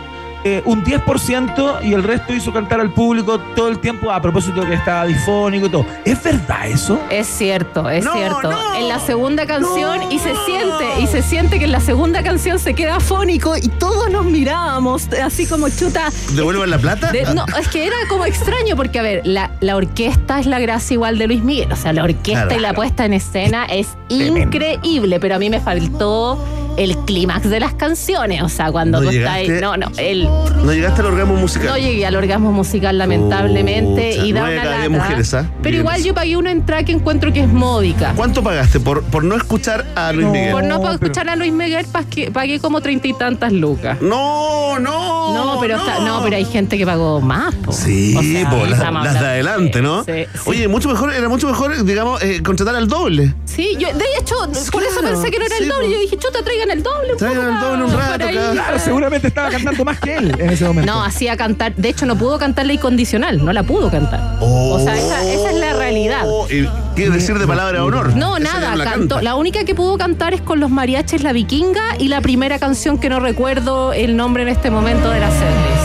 [0.48, 4.62] eh, un 10% y el resto hizo cantar al público todo el tiempo a propósito
[4.62, 5.86] de que estaba difónico y todo.
[6.06, 7.00] ¿Es verdad eso?
[7.10, 8.50] Es cierto, es No, cierto.
[8.52, 10.12] no, en la segunda canción no.
[10.12, 13.68] y se siente, y se siente que en la segunda canción se queda afónico y
[13.68, 16.10] todos nos mirábamos así como chuta.
[16.34, 17.12] ¿Devuelvan la plata?
[17.12, 20.60] De- no, es que era como extraño porque, a ver, la, la orquesta es la
[20.60, 21.72] gracia igual de Luis Miguel.
[21.72, 22.56] O sea, la orquesta Claro.
[22.56, 26.38] y la puesta en escena es increíble, pero a mí me faltó
[26.78, 28.42] el clímax de las canciones.
[28.44, 29.54] O sea, cuando ¿No tú estás llegaste?
[29.56, 29.62] ahí.
[29.62, 31.68] No, no, el, No llegaste al orgasmo musical.
[31.70, 34.16] no llegué al orgasmo musical, lamentablemente.
[34.18, 34.90] Y da una lata.
[34.90, 35.46] mujeres, ¿ah?
[35.62, 35.82] Pero Bien.
[35.82, 38.14] igual yo pagué una entrada que encuentro que es módica.
[38.16, 40.32] ¿Cuánto pagaste por, por no escuchar a Luis No.
[40.34, 40.52] Miguel?
[40.52, 44.02] Por no escuchar a Luis Miguel pagué, pagué como treinta y tantas lucas.
[44.02, 45.34] No, no.
[45.34, 47.54] No, pero está- no, pero hay gente que pagó más.
[47.56, 47.72] po.
[47.72, 48.80] Sí, O sea, po, las,
[49.20, 50.04] de adelante, ¿no?
[50.04, 50.40] Sí, sí.
[50.50, 53.34] Oye, mucho mejor, era mucho mejor, digamos, eh, contratar al doble.
[53.46, 54.36] Sí, yo de hecho,
[54.72, 55.86] por eso claro, pensé que no era el doble.
[55.88, 55.92] po.
[55.94, 57.14] Yo dije, chuta, traigan el doble.
[57.14, 58.50] un Traigan poco el doble un rato para acá.
[58.50, 58.54] ahí.
[58.54, 60.92] Claro, seguramente estaba cantando más que él en ese momento.
[60.92, 61.74] No, hacía cantar.
[61.76, 63.44] De hecho, no pudo cantar la incondicional.
[63.44, 64.38] No la pudo cantar.
[64.40, 66.22] O sea, esa, esa es la realidad.
[66.26, 68.16] Oh, ¿y ¿Qué decir de palabra de honor?
[68.16, 69.22] No, Esa nada, no la cantó.
[69.22, 72.98] La única que pudo cantar es con los mariachis La Vikinga y la primera canción
[72.98, 75.77] que no recuerdo el nombre en este momento de la series.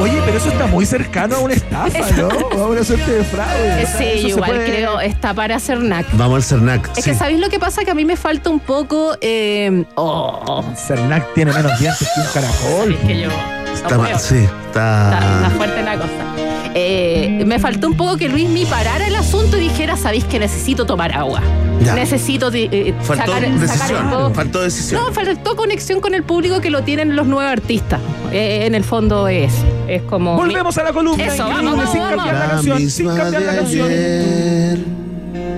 [0.00, 2.28] Oye, pero eso está muy cercano a una estafa, ¿no?
[2.28, 3.80] O a una suerte de fraude.
[3.80, 6.06] Eh, O sea, Sí, igual puede- creo, está para hacer NAC.
[6.12, 6.88] Vamos al Cernac.
[6.96, 7.10] Es sí.
[7.10, 7.84] que ¿sabéis lo que pasa?
[7.84, 9.16] Que a mí me falta un poco.
[9.20, 12.92] eh, oh, Cernac tiene menos dientes que un caracol.
[12.94, 13.30] es que yo.
[13.74, 15.50] Está no sí, Está, está está.
[15.56, 16.47] fuerte la cosa.
[16.74, 20.38] Eh, me faltó un poco que Luis me parara el asunto y dijera, sabéis que
[20.38, 21.40] necesito tomar agua.
[21.82, 21.94] Ya.
[21.94, 24.34] Necesito eh, Faltó sacar, sacar decisión.
[24.34, 25.02] Faltó decisión.
[25.04, 28.00] No, faltó conexión con el público que lo tienen los nuevos artistas.
[28.32, 29.52] Eh, en el fondo es,
[29.86, 30.36] es como...
[30.36, 31.24] Volvemos a la columna.
[31.24, 32.16] Eso, vamos, vamos, sin vamos.
[32.16, 32.90] cambiar la La canción.
[32.90, 33.88] Sin cambiar la canción.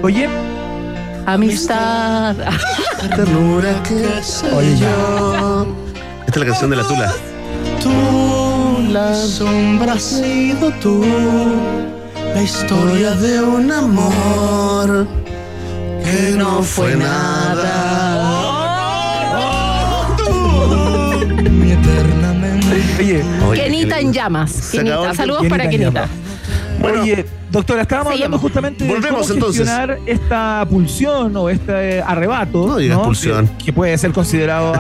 [0.03, 0.29] Oye,
[1.27, 2.37] Amistad.
[2.37, 4.91] la ternura que soy Oye, ya.
[6.27, 7.13] Esta es la canción de la tula.
[7.83, 7.91] Tú,
[8.91, 11.05] la sombra has sido tú,
[12.35, 15.07] la historia de un amor
[16.05, 17.77] que no fue nada.
[20.17, 22.83] Tú, mi eternamente.
[22.99, 24.71] oye, Oye, Kenita en llamas.
[24.73, 26.09] Kenita, saludos Kenita para en Kenita.
[26.81, 27.03] Bueno.
[27.03, 29.67] Oye, doctora, estábamos hablando justamente de Volvemos, cómo entonces.
[29.67, 32.67] gestionar esta pulsión o este arrebato.
[32.67, 33.47] No digas pulsión.
[33.59, 34.73] Que, que puede ser considerado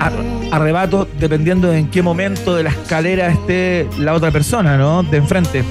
[0.00, 0.12] ar- ar-
[0.52, 5.02] arrebato dependiendo de en qué momento de la escalera esté la otra persona, ¿no?
[5.02, 5.64] De enfrente.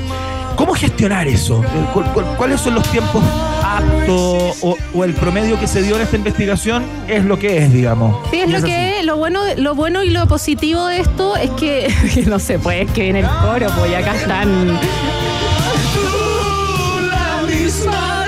[0.56, 1.62] ¿Cómo gestionar eso?
[1.94, 3.22] ¿Cu- cu- ¿Cuáles son los tiempos
[3.62, 7.74] aptos o, o el promedio que se dio en esta investigación es lo que es,
[7.74, 8.16] digamos?
[8.32, 9.06] Sí, es Y lo que es.
[9.06, 11.94] Lo bueno, lo bueno y lo positivo de esto es que,
[12.28, 14.80] no sé, pues es que viene el coro, pues y acá están.
[17.10, 18.26] La misma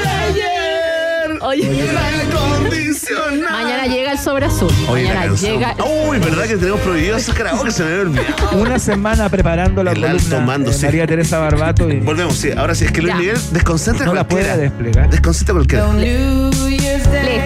[3.51, 4.71] Mañana llega el sobre azul.
[4.89, 5.53] Oye, la Mañana canción.
[5.53, 5.75] llega.
[6.07, 7.71] Uy, ¿verdad que tenemos prohibido ese karaoke?
[7.71, 8.57] Se me había olvidado.
[8.57, 10.85] Una semana preparando la El columna mando, de sí.
[10.85, 12.49] María Teresa Barbato y Volvemos, sí.
[12.55, 13.19] Ahora sí, es que Luis Ya.
[13.19, 14.53] Miguel desconcentra no a la cualquiera.
[14.55, 15.09] puede desplegar.
[15.09, 15.85] Desconcentra a cualquiera.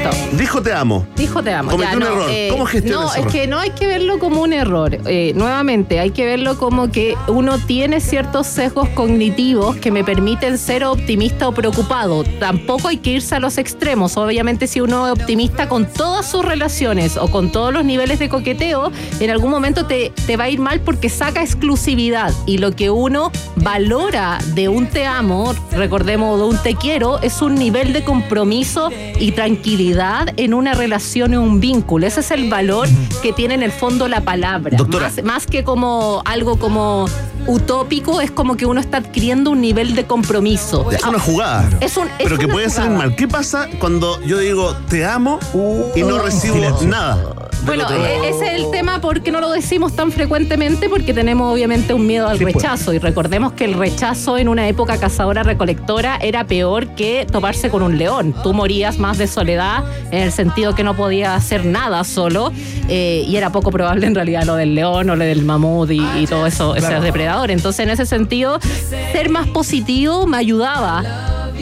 [0.03, 0.37] Listo.
[0.37, 1.05] Dijo te amo.
[1.15, 1.71] Dijo te amo.
[1.71, 2.29] Cometió un no, error.
[2.31, 4.97] eh, ¿Cómo gestiona No, ese es que no hay que verlo como un error.
[5.05, 10.57] Eh, nuevamente, hay que verlo como que uno tiene ciertos sesgos cognitivos que me permiten
[10.57, 12.23] ser optimista o preocupado.
[12.39, 14.17] Tampoco hay que irse a los extremos.
[14.17, 18.29] Obviamente, si uno es optimista con todas sus relaciones o con todos los niveles de
[18.29, 22.33] coqueteo, en algún momento te, te va a ir mal porque saca exclusividad.
[22.47, 27.41] Y lo que uno valora de un te amo, recordemos, de un te quiero, es
[27.41, 29.90] un nivel de compromiso y tranquilidad
[30.37, 32.07] en una relación o un vínculo.
[32.07, 32.87] Ese es el valor
[33.21, 34.77] que tiene en el fondo la palabra.
[34.77, 35.07] Doctora.
[35.09, 37.07] Más, más que como algo como
[37.47, 40.89] utópico, es como que uno está adquiriendo un nivel de compromiso.
[40.91, 41.69] Es una jugada.
[41.81, 43.07] Es un- es pero que puede salir jugada.
[43.09, 43.15] mal.
[43.15, 45.39] ¿Qué pasa cuando yo digo te amo
[45.95, 46.87] y no recibo silencio.
[46.87, 47.33] nada?
[47.65, 51.93] Bueno, e- ese es el tema porque no lo decimos tan frecuentemente porque tenemos obviamente
[51.93, 52.55] un miedo al Sí, pues.
[52.55, 57.69] rechazo y recordemos que el rechazo en una época cazadora recolectora era peor que toparse
[57.69, 58.33] con un león.
[58.43, 62.51] Tú morías más de soledad en el sentido que no podías hacer nada solo
[62.89, 66.01] eh, y era poco probable en realidad lo del león o lo del mamut y,
[66.17, 67.51] y todo eso, ese depredador.
[67.51, 68.59] Entonces en ese sentido
[69.11, 71.03] ser más positivo me ayudaba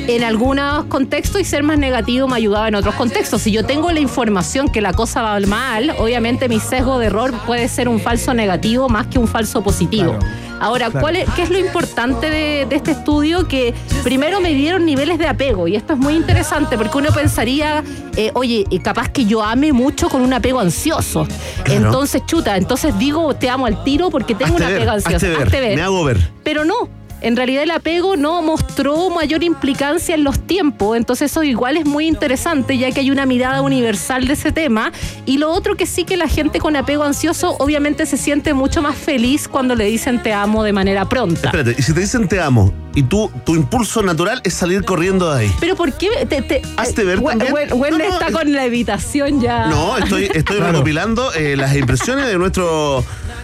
[0.08, 3.42] en algunos contextos y ser más negativo me ayudaba en otros contextos.
[3.44, 7.34] Si yo tengo la información que la cosa va mal, obviamente mi sesgo de error
[7.46, 10.16] puede ser un falso negativo más que un falso positivo.
[10.18, 10.26] Claro.
[10.62, 11.00] Ahora, Claro.
[11.02, 13.48] ¿cuál es, ¿qué es lo importante de, de este estudio?
[13.48, 17.82] Que primero me dieron niveles de apego y esto es muy interesante porque uno pensaría,
[18.18, 21.26] eh, oye, capaz que yo ame mucho con un apego ansioso.
[21.64, 21.86] Claro.
[21.86, 25.16] Entonces, chuta, entonces digo, te amo al tiro porque tengo Hazte un ver, apego ansioso.
[25.16, 25.44] hazte ver.
[25.48, 25.76] Hazte ver.
[25.78, 26.30] Me hago ver.
[26.44, 26.90] Pero no.
[27.22, 31.86] En realidad el apego no mostró mayor implicancia en los tiempos, entonces eso igual es
[31.86, 34.92] muy interesante ya que hay una mirada universal de ese tema.
[35.26, 38.82] Y lo otro que sí que la gente con apego ansioso obviamente se siente mucho
[38.82, 41.48] más feliz cuando le dicen te amo de manera pronta.
[41.50, 45.32] Espérate, y si te dicen te amo y tú, tu impulso natural es salir corriendo
[45.34, 45.52] de ahí.
[45.60, 47.70] Pero ¿por qué te, te- Hazte ver Gwen- también.
[47.70, 49.68] Gwen No, no, está es- con la evitación ya.
[49.68, 50.72] No, estoy, estoy Claro.
[50.72, 53.04] recopilando eh, las impresiones de nuestro,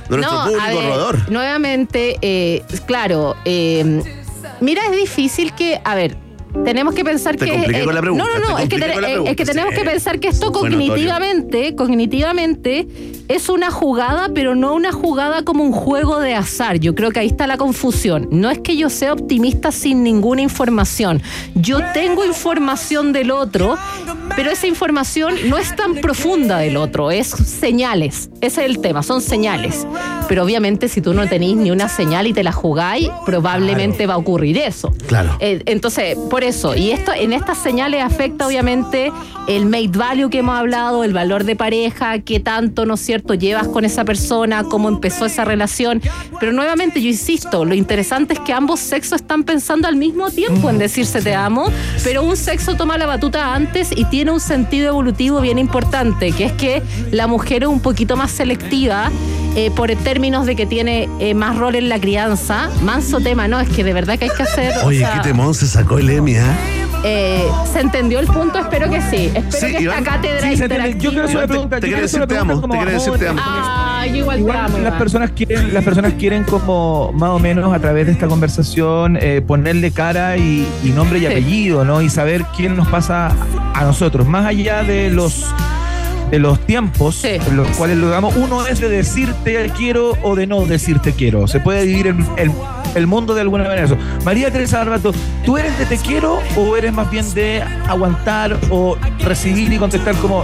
[0.10, 1.32] nuestro No, público ver, rodador.
[1.32, 4.02] Nuevamente, eh, claro, eh,
[4.62, 6.25] mira, es difícil que, a ver.
[6.64, 7.52] Tenemos que pensar Te que.
[7.52, 8.58] compliqué con la pregunta, no, no, no.
[8.58, 9.80] te Es que, eh, es que pregunta, tenemos sí.
[9.80, 10.78] que pensar que esto Fue notorio.
[10.78, 12.88] cognitivamente, cognitivamente,
[13.28, 16.80] es una jugada, pero no una jugada como un juego de azar.
[16.80, 18.28] Yo creo que ahí está la confusión.
[18.32, 21.22] No es que yo sea optimista sin ninguna información.
[21.56, 23.78] Yo tengo información del otro,
[24.36, 28.30] pero esa información no es tan profunda del otro, es señales.
[28.42, 29.86] Ese es el tema, son señales.
[30.28, 34.16] Pero obviamente si tú no tenés ni una señal y te la jugáis, probablemente va
[34.16, 34.94] a ocurrir eso.
[35.08, 35.38] Claro.
[35.40, 39.12] Eh, entonces, por eso, y esto en estas señales afecta obviamente
[39.48, 43.34] el mate value que hemos hablado, el valor de pareja, qué tanto, ¿no es cierto?,
[43.34, 46.02] llevas con esa persona, cómo empezó esa relación.
[46.40, 50.70] Pero nuevamente, yo insisto, lo interesante es que ambos sexos están pensando al mismo tiempo
[50.70, 51.72] en decirse te amo,
[52.04, 56.46] pero un sexo toma la batuta antes y tiene un sentido evolutivo bien importante, que
[56.46, 59.12] es que la mujer es un poquito más selectiva.
[59.56, 63.60] Eh, por términos de que tiene eh, más rol en la crianza, manso tema, no,
[63.60, 64.74] es que de verdad que hay que hacer.
[64.84, 66.56] o Oye, sea, qué temón se sacó el Emi, ¿ah?
[67.04, 68.58] eh, ¿Se entendió el punto?
[68.60, 69.32] Espero que sí.
[69.34, 70.00] Espero Sí, que Iván.
[70.00, 70.98] esta cátedra Sí, entiende.
[71.00, 71.80] Yo quiero hacer una pregunta.
[71.80, 73.42] te yo quiero hacer te amo, te quiere decir te amo.
[73.44, 74.98] Ah, yo igual, te amo, las Iván.
[74.98, 79.42] personas quieren, las personas quieren como más o menos a través de esta conversación eh,
[79.46, 81.28] ponerle cara y, y nombre y Sí.
[81.28, 82.02] apellido, ¿no?
[82.02, 83.32] Y saber quién nos pasa
[83.74, 85.46] a nosotros, más allá de los
[86.32, 87.30] de los tiempos Sí.
[87.48, 91.48] en los cuales lo damos, uno es de decirte quiero o de no decirte quiero.
[91.48, 92.52] Se puede dividir el, el-
[92.96, 93.84] el mundo de alguna manera.
[93.84, 93.98] Eso.
[94.24, 95.12] María Teresa Barbato,
[95.46, 100.16] ¿tú eres de te quiero o eres más bien de aguantar o recibir y contestar
[100.16, 100.44] como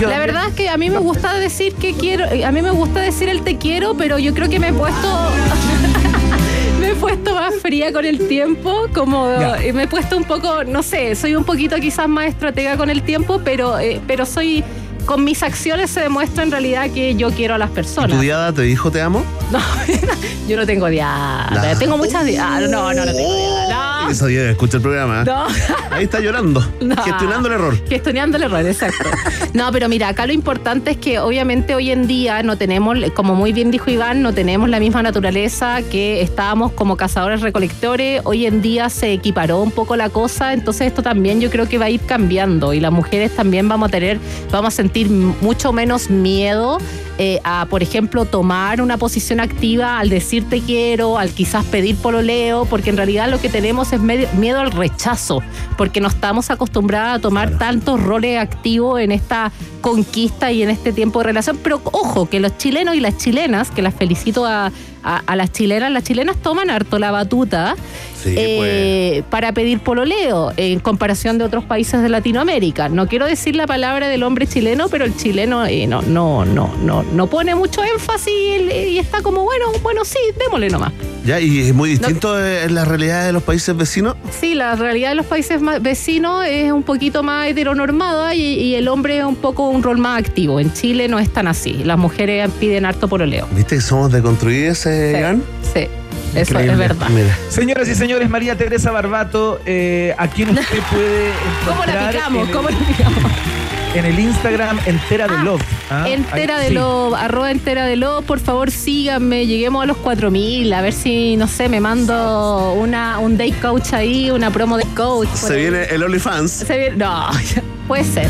[0.00, 2.70] yo- La verdad es que a mí me gusta decir que quiero, a mí me
[2.72, 5.08] gusta decir el te quiero, pero yo creo que me he puesto
[6.80, 10.64] me he puesto más fría con el tiempo, como eh, me he puesto un poco,
[10.64, 14.62] no sé, soy un poquito quizás más estratega con el tiempo, pero eh, pero soy
[15.06, 18.20] con mis acciones se demuestra en realidad que yo quiero a las ¿Tu personas.
[18.20, 19.24] diada te dijo te amo?
[19.50, 19.58] No,
[20.48, 21.76] yo no tengo diada.
[21.78, 22.68] Tengo muchas diadas.
[22.68, 24.02] No, no, no tengo diada.
[24.04, 24.10] No.
[24.10, 25.22] Esa diada, escucha el programa.
[25.22, 25.24] ¿eh?
[25.26, 25.46] No.
[25.90, 26.96] Ahí está llorando, No.
[27.02, 27.78] gestionando el error.
[27.88, 29.08] Gestionando el error, exacto.
[29.52, 33.34] No, pero mira, acá lo importante es que obviamente hoy en día no tenemos, como
[33.34, 38.20] muy bien dijo Iván, no tenemos la misma naturaleza que estábamos como cazadores recolectores.
[38.24, 41.78] Hoy en día se equiparó un poco la cosa, entonces esto también yo creo que
[41.78, 44.18] va a ir cambiando y las mujeres también vamos a tener,
[44.50, 46.78] vamos a sentir mucho menos miedo
[47.18, 51.96] eh, a, por ejemplo, tomar una posición activa al decir te quiero, al quizás pedir
[51.96, 55.42] pololeo, porque en realidad lo que tenemos es medio- miedo al rechazo,
[55.78, 59.50] porque no estamos acostumbrados a tomar tantos roles activos en esta
[59.80, 61.58] conquista y en este tiempo de relación.
[61.62, 64.72] Pero ojo, que los chilenos y las chilenas, que las felicito a,
[65.02, 67.76] a- a las chilenas, las chilenas toman harto la batuta
[68.22, 72.88] Sí, eh, para pedir pololeo en comparación de otros países de Latinoamérica.
[72.88, 76.74] No quiero decir la palabra del hombre chileno, pero el chileno eh, no, no, no,
[76.82, 80.92] no, no pone mucho énfasis y, y está como, bueno, bueno, sí, démosle nomás.
[81.24, 84.14] Ya, y es muy distinto eh, en la realidad de los países vecinos.
[84.30, 88.86] Sí, la realidad de los países vecinos es un poquito más heteronormada y, y el
[88.86, 90.60] hombre es un poco un rol más activo.
[90.60, 91.72] En Chile no es tan así.
[91.84, 93.48] Las mujeres piden harto pololeo.
[93.52, 95.42] ¿Viste que somos deconstruidos, eh, Sí, Iván?
[95.74, 95.88] Sí,
[96.34, 96.72] eso Increíble.
[96.72, 97.08] es verdad.
[97.08, 97.38] Mira.
[97.48, 101.30] Señoras y señores, María Teresa Barbato, eh, a quien usted puede
[101.66, 102.42] ¿Cómo la picamos?
[102.42, 103.18] en el- ¿Cómo la picamos?
[103.94, 105.62] en el Instagram entera de Love.
[105.90, 106.04] ¿ah?
[106.06, 106.74] Entera Ahí- de sí.
[106.74, 111.36] lo, arroba entera de lo, por favor síganme, lleguemos a los 4000, a ver si,
[111.38, 115.28] no sé, me mando una, un day coach ahí, una promo de coach.
[115.32, 115.60] Se ahí.
[115.62, 116.50] viene el OnlyFans.
[116.52, 117.30] Se viene- no,
[117.88, 118.28] puede ser.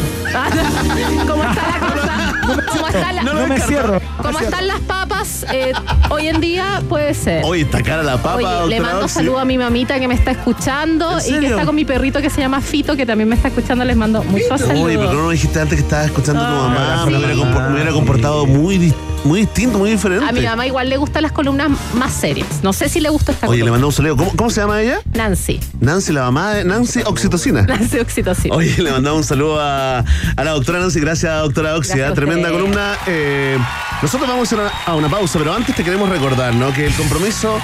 [1.27, 2.26] ¿Cómo está la cosa?
[2.47, 4.01] ¿Cómo, está la- No me cierro.
[4.23, 5.73] cómo están las papas eh,
[6.11, 6.83] hoy en día?
[6.89, 7.43] Puede ser.
[7.45, 9.15] Oye, está cara la papa, Oye, le doctora mando Oxy.
[9.15, 11.51] saludo a mi mamita que me está escuchando ¿En y que serio?
[11.51, 13.85] está con mi perrito que se llama Fito, que también me está escuchando.
[13.85, 14.79] Les mando muchos saludos.
[14.87, 17.03] Oye, pero no me dijiste antes que estabas escuchando a tu mamá.
[17.05, 17.11] sí.
[17.11, 18.95] Me, hubiera compor- me hubiera comportado muy, di-
[19.25, 20.25] muy distinto, muy diferente.
[20.25, 22.47] A mi mamá igual le gustan las columnas más serias.
[22.63, 23.73] No sé si le gusta esta Oye, le columna.
[23.73, 24.17] mandó un saludo.
[24.17, 25.01] ¿Cómo, cómo se llama ella?
[25.15, 25.61] Nancy.
[25.81, 27.63] Nancy, la mamá de Nancy Oxitocina.
[27.69, 28.55] Nancy Oxitocina.
[28.55, 29.99] Oye, le mandamos un saludo a,
[30.37, 31.01] a la doctora Nancy.
[31.01, 31.91] Gracias, doctora Oxy.
[31.91, 32.13] Gracias ¿eh?
[32.13, 32.99] a Tremenda columna.
[33.07, 33.59] Eh,
[34.03, 36.71] nosotros vamos a ir a una pausa, pero antes te queremos recordar, ¿no?
[36.71, 37.59] Que el compromiso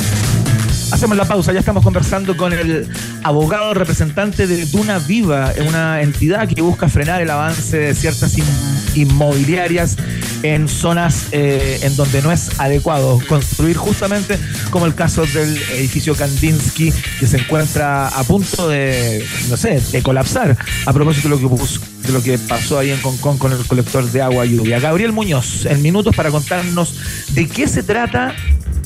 [0.96, 2.88] Hacemos la pausa, ya estamos conversando con el
[3.24, 8.46] abogado representante de Duna Viva, una entidad que busca frenar el avance de ciertas in-
[8.96, 9.98] inmobiliarias
[10.42, 14.40] en zonas eh, en donde no es adecuado construir, justamente
[14.70, 20.02] como el caso del edificio Kandinsky, que se encuentra a punto de, no sé, de
[20.02, 21.66] colapsar, a propósito de lo que,
[22.06, 24.80] de lo que pasó ahí en Concón con el colector de agua lluvia.
[24.80, 27.00] Gabriel Muñoz, en minutos para contarnos
[27.34, 28.36] de qué se trata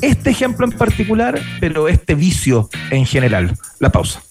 [0.02, 3.58] este ejemplo en particular, pero este vicio en general.
[3.80, 4.22] La pausa.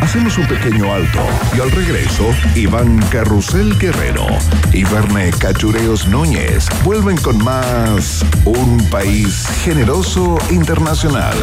[0.00, 1.20] Hacemos un pequeño alto
[1.56, 4.26] y al regreso, Iván Carrusel Guerrero
[4.72, 11.36] y Verne Cachureos Núñez vuelven con más Un País Generoso Internacional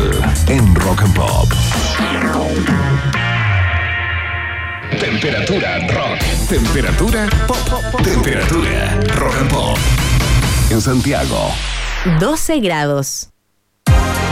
[0.49, 1.49] en Rock and Pop.
[4.99, 6.19] Temperatura rock.
[6.49, 8.01] Temperatura pop.
[8.03, 9.77] Temperatura rock and pop.
[10.71, 11.51] En Santiago.
[12.19, 13.29] 12 grados.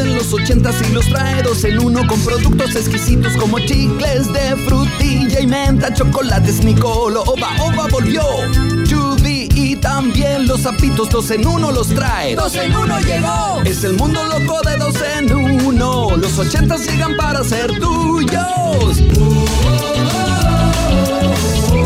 [0.00, 4.56] venden los ochentas y los trae dos en uno con productos exquisitos como chicles de
[4.66, 8.22] frutilla y menta, chocolates Nicolo, Oba Oba volvió,
[8.88, 12.34] Judy y también los zapitos dos en uno los trae.
[12.34, 13.62] Dos en uno llegó.
[13.64, 16.16] Es el mundo loco de dos en uno.
[16.16, 19.00] Los ochentas llegan para ser tuyos.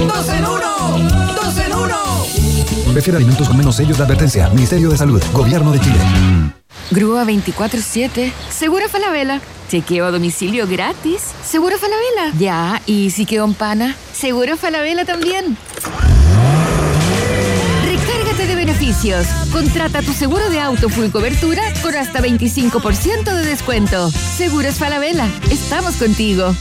[0.06, 1.34] Dos en uno.
[1.34, 2.92] Dos en uno.
[2.92, 4.48] Prefiere alimentos con menos sellos de advertencia.
[4.50, 5.22] Ministerio de Salud.
[5.32, 6.63] Gobierno de Chile.
[6.94, 8.32] Grúa 24-7.
[8.50, 9.40] Seguro Falabella.
[9.68, 11.22] Chequeo a domicilio gratis.
[11.44, 12.32] Seguro Falabella.
[12.38, 13.96] Ya, y si quedó en pana.
[14.12, 15.56] Seguro Falabella también.
[17.84, 19.26] Recárgate de beneficios.
[19.52, 24.10] Contrata tu seguro de auto full cobertura con hasta 25% de descuento.
[24.10, 25.28] Seguros Falabella.
[25.50, 26.54] Estamos contigo.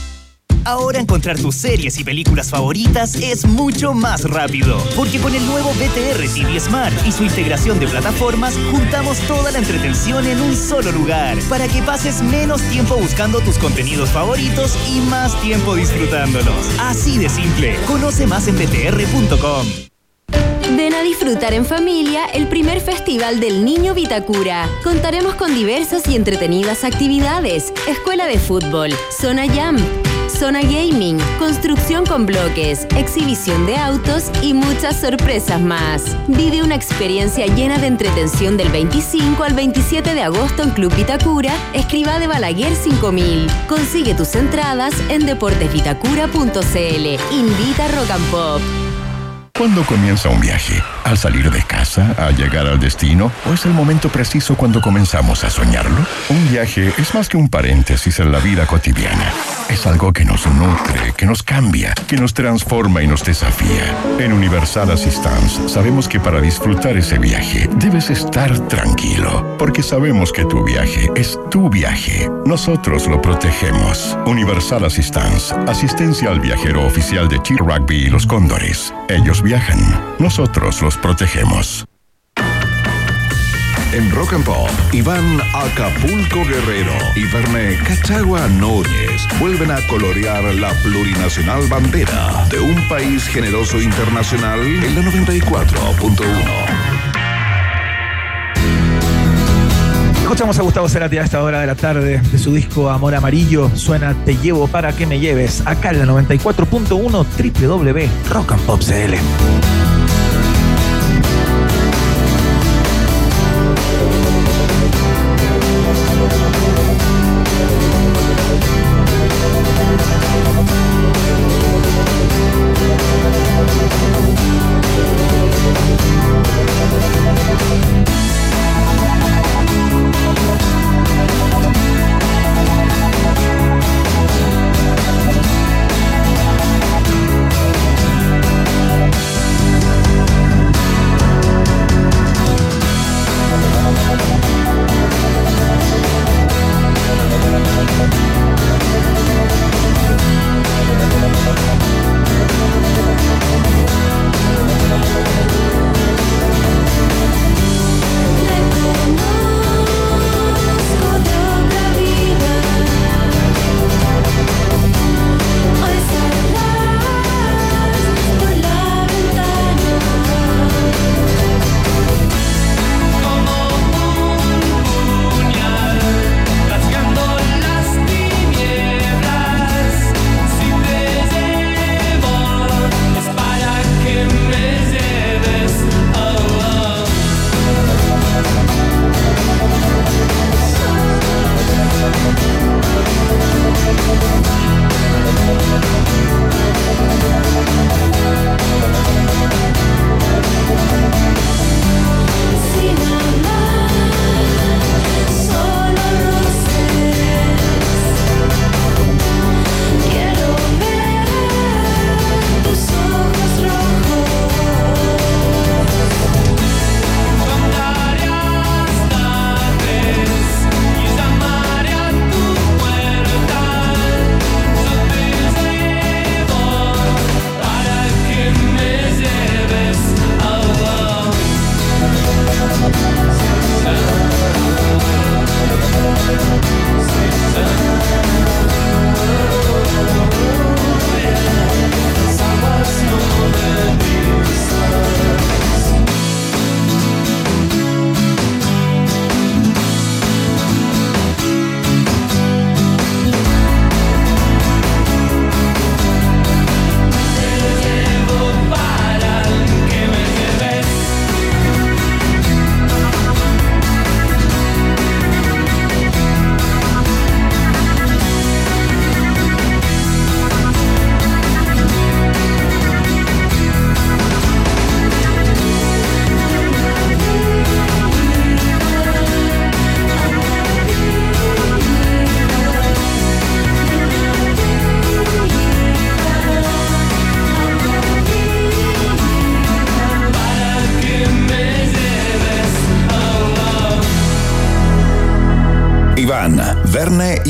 [0.64, 5.70] Ahora encontrar tus series y películas favoritas es mucho más rápido, porque con el nuevo
[5.74, 10.90] BTR TV Smart y su integración de plataformas, juntamos toda la entretención en un solo
[10.92, 16.66] lugar, para que pases menos tiempo buscando tus contenidos favoritos y más tiempo disfrutándolos.
[16.80, 17.76] Así de simple.
[17.86, 19.66] Conoce más en btr.com.
[20.76, 24.68] Ven a disfrutar en familia el primer festival del Niño Vitacura.
[24.82, 29.76] Contaremos con diversas y entretenidas actividades, escuela de fútbol, zona jam,
[30.34, 36.16] zona gaming, construcción con bloques, exhibición de autos y muchas sorpresas más.
[36.28, 41.54] Vive una experiencia llena de entretención del 25 al 27 de agosto en Club Vitacura,
[41.72, 43.46] escriba de Balaguer 5000.
[43.68, 47.32] Consigue tus entradas en deportesvitacura.cl.
[47.32, 48.62] Invita Rock and Pop.
[49.56, 50.82] ¿Cuándo comienza un viaje?
[51.04, 52.12] ¿Al salir de casa?
[52.18, 53.30] ¿Al llegar al destino?
[53.48, 56.04] ¿O es el momento preciso cuando comenzamos a soñarlo?
[56.28, 59.32] Un viaje es más que un paréntesis en la vida cotidiana.
[59.68, 63.94] Es algo que nos nutre, que nos cambia, que nos transforma y nos desafía.
[64.18, 70.44] En Universal Assistance sabemos que para disfrutar ese viaje debes estar tranquilo, porque sabemos que
[70.44, 72.28] tu viaje es tu viaje.
[72.44, 74.16] Nosotros lo protegemos.
[74.26, 78.92] Universal Assistance, asistencia al viajero oficial de Chill Rugby y los Cóndores.
[79.08, 79.78] Ellos viajan,
[80.18, 81.86] nosotros los protegemos.
[83.94, 90.70] En Rock and Pop, Iván Acapulco Guerrero y Verne Cachagua Núñez vuelven a colorear la
[90.82, 96.18] plurinacional bandera de un país generoso internacional en la 94.1.
[100.22, 103.70] Escuchamos a Gustavo Cerati a esta hora de la tarde de su disco Amor Amarillo.
[103.76, 105.62] Suena Te llevo para que me lleves.
[105.66, 109.93] Acá en la 94.1 www.rockandpopcl.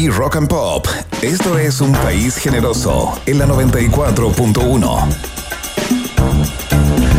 [0.09, 0.86] Rock and Pop
[1.22, 5.34] Esto es un país generoso en la 94.1.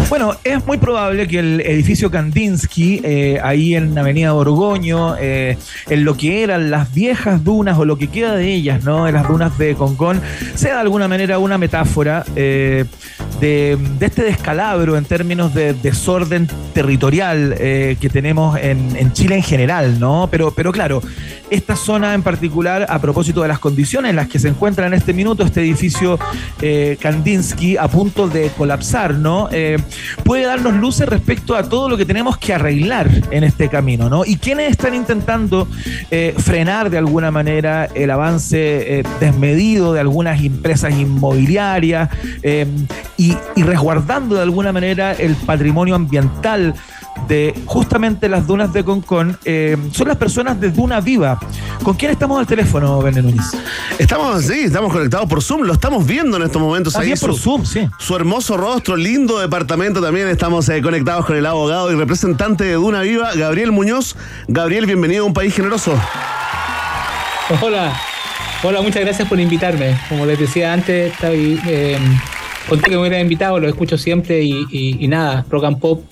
[0.09, 5.57] Bueno, es muy probable que el edificio Kandinsky, eh, ahí en Avenida Borgoño, eh,
[5.89, 9.07] en lo que eran las viejas dunas o lo que queda de ellas, ¿no?
[9.07, 10.21] En las dunas de Concón,
[10.53, 12.86] sea de alguna manera una metáfora eh,
[13.39, 19.99] de, este descalabro en términos de desorden territorial eh, que tenemos en, Chile en general,
[19.99, 20.27] ¿no?
[20.31, 21.01] Pero, pero claro,
[21.49, 24.93] esta zona en particular, a propósito de las condiciones en las que se encuentra en
[24.93, 26.19] este minuto este edificio
[26.61, 29.47] eh, Kandinsky a punto de colapsar, ¿no?
[29.51, 29.77] Eh,
[30.23, 34.25] puede darnos luces respecto a todo lo que tenemos que arreglar en este camino, ¿no?
[34.25, 35.67] Y quienes están intentando
[36.38, 42.09] frenar de alguna manera el avance desmedido de algunas empresas inmobiliarias
[42.43, 42.65] eh,
[43.26, 46.76] y, y resguardando de alguna manera el patrimonio ambiental
[47.28, 51.39] de justamente las dunas de Concón eh, son las personas de Duna Viva.
[51.82, 53.45] ¿Con quién estamos al teléfono, Núñez?
[53.97, 56.95] Estamos, sí, estamos conectados por Zoom, lo estamos viendo en estos momentos.
[56.95, 57.88] Ah, ahí bien su, por Zoom, sí.
[57.97, 60.28] Su hermoso rostro, lindo departamento también.
[60.28, 64.15] Estamos eh, conectados con el abogado y representante de Duna Viva, Gabriel Muñoz.
[64.47, 65.93] Gabriel, bienvenido a un país generoso.
[67.61, 67.93] Hola,
[68.63, 69.97] hola, muchas gracias por invitarme.
[70.09, 71.97] Como les decía antes, estoy, eh,
[72.68, 76.03] conté que me hubiera invitado, lo escucho siempre y, y- y nada, rock and pop.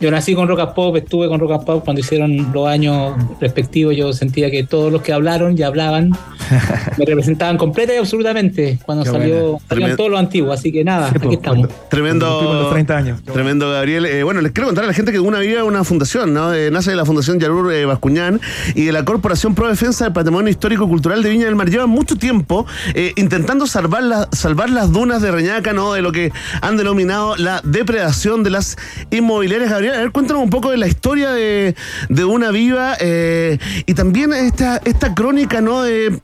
[0.00, 3.14] Yo nací con rock and pop, estuve con rock and pop cuando hicieron los años
[3.40, 3.96] respectivos.
[3.96, 6.10] Yo sentía que todos los que hablaron y hablaban
[6.98, 10.58] me representaban completa y absolutamente cuando Qué salió salieron todos los antiguos.
[10.58, 11.68] Así que nada, aquí estamos.
[11.88, 12.70] Tremendo.
[12.94, 13.22] años.
[13.22, 14.04] Tremendo, Gabriel.
[14.06, 16.52] Eh, bueno, les quiero contar a la gente que Duna Viva es una fundación, ¿no?
[16.52, 18.40] Eh, nace de la Fundación Yarur eh, Bascuñán
[18.74, 21.70] y de la Corporación Pro Defensa del Patrimonio Histórico y Cultural de Viña del Mar.
[21.70, 25.92] Llevan mucho tiempo eh, intentando salvar, la- salvar las dunas de Reñaca, ¿no?
[25.92, 28.76] De lo que han denominado la depredación de las
[29.10, 29.70] inmobiliarias.
[29.70, 31.74] Gabriel, a ver, cuéntanos un poco de la historia de,
[32.08, 35.82] de Duna Viva eh, y también esta, esta crónica, ¿no?
[35.82, 36.20] De,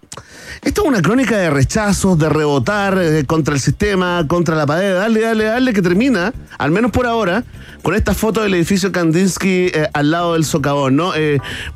[0.63, 4.95] esta es una crónica de rechazos, de rebotar eh, contra el sistema, contra la pared,
[4.95, 7.45] dale, dale, dale, que termina, al menos por ahora,
[7.83, 11.13] con esta foto del edificio Kandinsky eh, al lado del socavón, ¿no?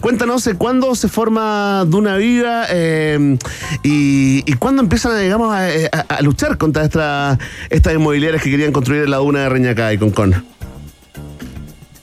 [0.01, 3.39] Cuéntanos cuándo se forma Duna Viva eh,
[3.83, 7.39] y, y cuándo empiezan, digamos, a luchar contra esta,
[7.71, 10.54] estas inmobiliarias que querían construir en la Duna de Reñacá y Concón.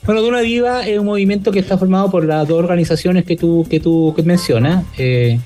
[0.06, 3.66] Bueno, Duna Viva es un movimiento que está formado por las dos organizaciones que tú,
[3.70, 4.84] que tú que mencionas.
[4.98, 5.40] eh,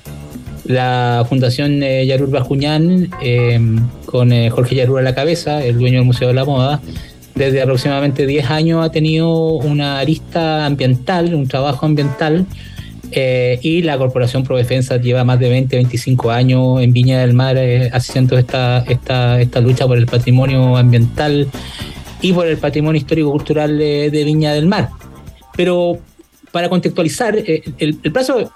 [0.68, 3.60] la Fundación eh, Yarur Bascuñán, eh,
[4.04, 6.80] con eh, Jorge Yarur a la cabeza, el dueño del Museo de la Moda,
[7.34, 12.46] desde aproximadamente 10 años ha tenido una arista ambiental, un trabajo ambiental,
[13.62, 17.56] y la Corporación Pro Defensa lleva más de 20, 25 años en Viña del Mar
[17.92, 21.46] haciendo esta, esta, esta lucha por el patrimonio ambiental
[22.26, 24.88] y por el patrimonio histórico-cultural de, de Viña del Mar.
[25.56, 25.98] Pero
[26.50, 28.50] para contextualizar, eh, el, el plazo,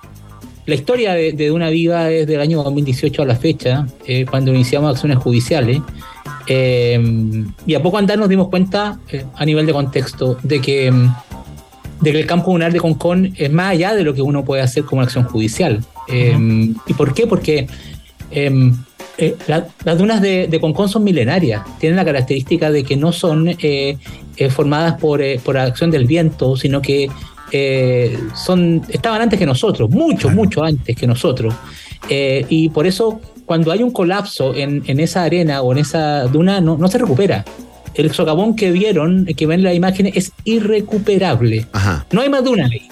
[0.66, 4.52] la historia de, de Duna Viva es del año 2018 a la fecha, eh, cuando
[4.52, 5.80] iniciamos acciones judiciales.
[6.48, 6.98] eh,
[7.64, 11.14] y a poco andar nos dimos cuenta, eh, a nivel de contexto, de que, mm,
[12.00, 14.62] de que el campo lunar de Concón es más allá de lo que uno puede
[14.62, 15.84] hacer como una acción judicial.
[16.08, 17.28] ¿Y por qué?
[17.28, 17.68] Porque
[19.20, 23.12] eh, la- las dunas de, de Concón son milenarias, tienen la característica de que no
[23.12, 23.96] son eh,
[24.36, 27.08] eh, formadas por, por acción del viento, sino que
[28.34, 31.54] son, estaban antes que nosotros, mucho, mucho antes que nosotros.
[32.08, 36.60] Y por eso, cuando hay un colapso en, en esa arena o en esa duna,
[36.60, 37.44] no, no se recupera.
[37.94, 41.66] El socavón que vieron, que ven las imágenes, es irrecuperable.
[42.12, 42.82] No hay más duna ahí.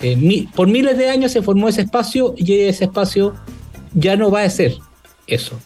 [0.00, 3.34] Eh, mi- por miles de años se formó ese espacio y ese espacio
[3.94, 4.74] ya no va a ser
[5.34, 5.58] eso.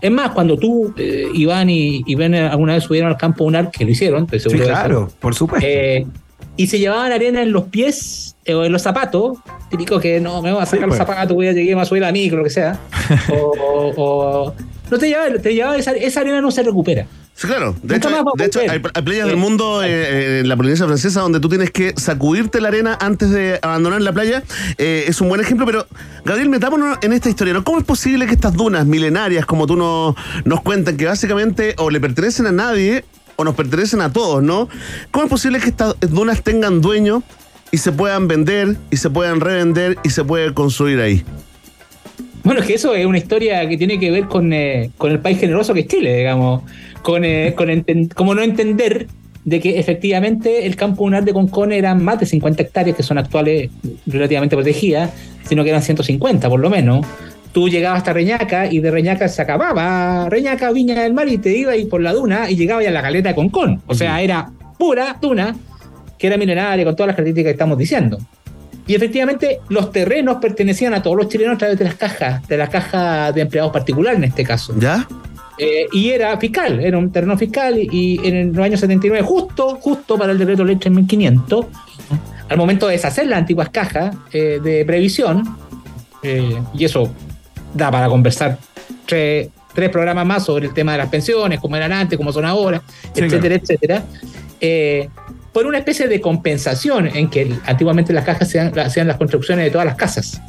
[0.00, 3.70] Es más, cuando tú, eh, Iván y, y Ben alguna vez subieron al campo Unar,
[3.70, 5.66] que lo hicieron, estoy seguro eso, claro, por supuesto.
[5.68, 6.06] eh,
[6.56, 9.38] y se llevaban arena en los pies eh, o en los zapatos,
[9.70, 11.06] típico que no, me voy a sacar los pues.
[11.06, 12.78] zapatos, voy a llegar, me voy a subir a micro, lo que sea.
[13.30, 13.92] o, o-
[14.46, 14.54] o-
[14.90, 17.06] no te llevaba, te llevaba esa, esa arena no se recupera.
[17.36, 17.76] Sí, claro.
[17.82, 21.50] De hecho, de hay, playas del mundo eh, eh, en la Polinesia Francesa donde tú
[21.50, 24.42] tienes que sacudirte la arena antes de abandonar la playa.
[24.78, 25.86] Eh, es un buen ejemplo, pero
[26.24, 27.52] Gabriel, metámonos en esta historia.
[27.52, 27.62] ¿no?
[27.62, 30.16] ¿Cómo es posible que estas dunas milenarias, como tú no-
[30.46, 33.04] nos cuentan, que básicamente o le pertenecen a nadie
[33.36, 34.70] o nos pertenecen a todos, ¿no?
[35.10, 37.22] ¿Cómo es posible que estas dunas tengan dueño
[37.70, 41.22] y se puedan vender y se puedan revender y se puede construir ahí?
[42.46, 45.18] Bueno, es que eso es una historia que tiene que ver con, eh, con el
[45.18, 46.62] país generoso que es Chile, digamos.
[47.02, 47.68] Con, eh, con
[48.14, 49.08] como no entender
[49.44, 53.18] de que efectivamente el campo lunar de Concón eran más de 50 hectáreas, que son
[53.18, 53.70] actuales
[54.06, 55.10] relativamente protegidas,
[55.42, 57.04] sino que eran 150 por lo menos.
[57.50, 61.56] Tú llegabas hasta Reñaca y de Reñaca se acababa Reñaca, Viña del Mar y te
[61.56, 63.82] ibas ahí por la duna y llegabas a la caleta de Concón.
[63.88, 65.56] O sea, era pura duna
[66.16, 68.18] que era milenaria con todas las características que estamos diciendo.
[68.86, 72.56] Y efectivamente, los terrenos pertenecían a todos los chilenos a través de las cajas, de
[72.56, 74.74] la caja de empleados particular en este caso.
[74.78, 75.06] ¿Ya?
[75.58, 77.78] Eh, y era fiscal, era un terreno fiscal.
[77.78, 81.66] Y, en los años 79, justo, justo para el decreto ley 3500,
[82.48, 85.56] al momento de deshacer las antiguas cajas eh, de previsión,
[86.22, 87.10] eh, y eso
[87.74, 88.58] da para conversar
[89.04, 92.44] tres, tres, programas más sobre el tema de las pensiones, cómo eran antes, cómo son
[92.44, 92.82] ahora,
[93.14, 94.04] etcétera, etcétera.
[95.56, 99.70] Por una especie de compensación en que antiguamente las cajas sean, sean las construcciones de
[99.70, 100.42] todas las casas.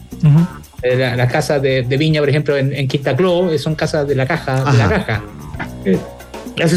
[0.83, 4.77] las casas de, Viña, por ejemplo, en, Quinta Cló, son casas de la caja, de
[4.77, 5.23] la caja.
[5.85, 5.97] Eh,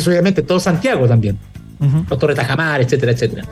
[0.07, 1.37] obviamente todo Santiago también.
[2.09, 3.43] Los Torres Tajamar, etcétera, etcétera.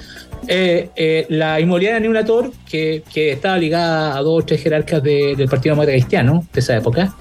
[0.51, 5.47] Eh, eh, la inmobiliaria Neulator, que, que estaba ligada a dos o tres jerarcas del
[5.47, 7.15] Partido Demócrata Cristiano de esa época,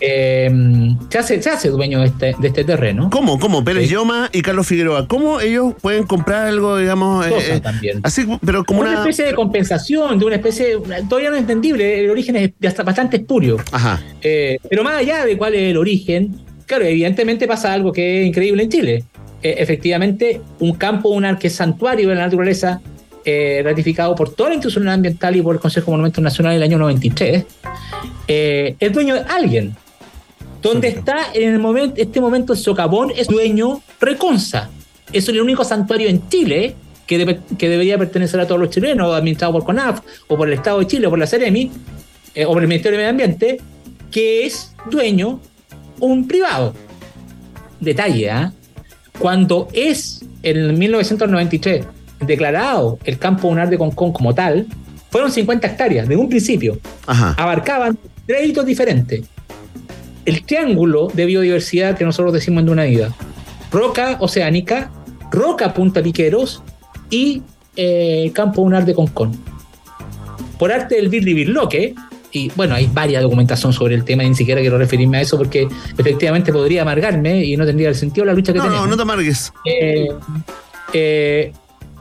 [0.00, 0.50] eh,
[1.10, 3.10] se, hace, se hace dueño de este, de este terreno.
[3.10, 3.38] ¿Cómo?
[3.38, 3.62] ¿Cómo?
[3.62, 5.06] Pérez Yoma y Carlos Figueroa.
[5.06, 7.26] ¿Cómo ellos pueden comprar algo, digamos,
[7.62, 8.00] también.
[8.02, 10.78] así, pero como una, especie de compensación, de una especie,
[11.10, 13.58] todavía no es entendible, el origen es bastante espurio.
[13.70, 14.02] Ajá.
[14.22, 18.62] pero más allá de cuál es el origen, claro, evidentemente pasa algo que es increíble
[18.62, 19.04] en Chile.
[19.46, 22.80] Eh, efectivamente un campo, un santuario de la naturaleza
[23.24, 26.68] eh, ratificado por toda la institución ambiental y por el Consejo de Monumentos Nacionales del
[26.68, 27.44] año 93,
[28.26, 29.76] eh, es dueño de alguien.
[30.60, 34.68] Donde está en el momento, este momento el socavón es dueño Reconza.
[35.12, 36.74] Es el único santuario en Chile
[37.06, 40.80] que, que debería pertenecer a todos los chilenos, administrado por CONAF, o por el Estado
[40.80, 41.70] de Chile, o por la Ceremi,
[42.44, 43.60] o por el Ministerio de Medio Ambiente,
[44.10, 45.40] que es dueño
[46.00, 46.74] un privado.
[47.78, 48.52] Detalle, ¿ah?
[49.18, 51.86] Cuando es en 1993
[52.20, 54.66] declarado el campo lunar de Concón como tal,
[55.10, 56.78] fueron 50 hectáreas de un principio.
[57.06, 59.24] Abarcaban tres hitos diferentes.
[60.24, 63.14] El triángulo de biodiversidad que nosotros decimos en una vida.
[63.70, 64.90] Roca oceánica,
[65.30, 66.62] roca punta piqueros
[67.10, 67.42] y
[67.76, 69.32] eh, campo lunar de Concón.
[70.58, 71.94] Por arte del Birri Birloque,
[72.36, 75.38] y bueno, hay varias documentación sobre el tema, y ni siquiera quiero referirme a eso
[75.38, 75.66] porque
[75.96, 78.82] efectivamente podría amargarme y no tendría el sentido la lucha que tenemos.
[78.82, 79.52] No, no te amargues.
[79.64, 80.08] Eh,
[80.92, 81.52] eh,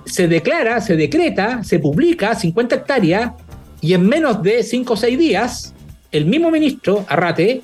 [0.06, 3.32] se declara, se decreta, se publica 50 hectáreas
[3.80, 5.74] y en menos de 5 o 6 días,
[6.12, 7.62] el mismo ministro, Arrate,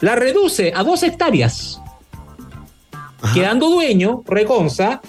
[0.00, 1.80] la reduce a 2 hectáreas,
[3.34, 5.00] quedando dueño, Reconza,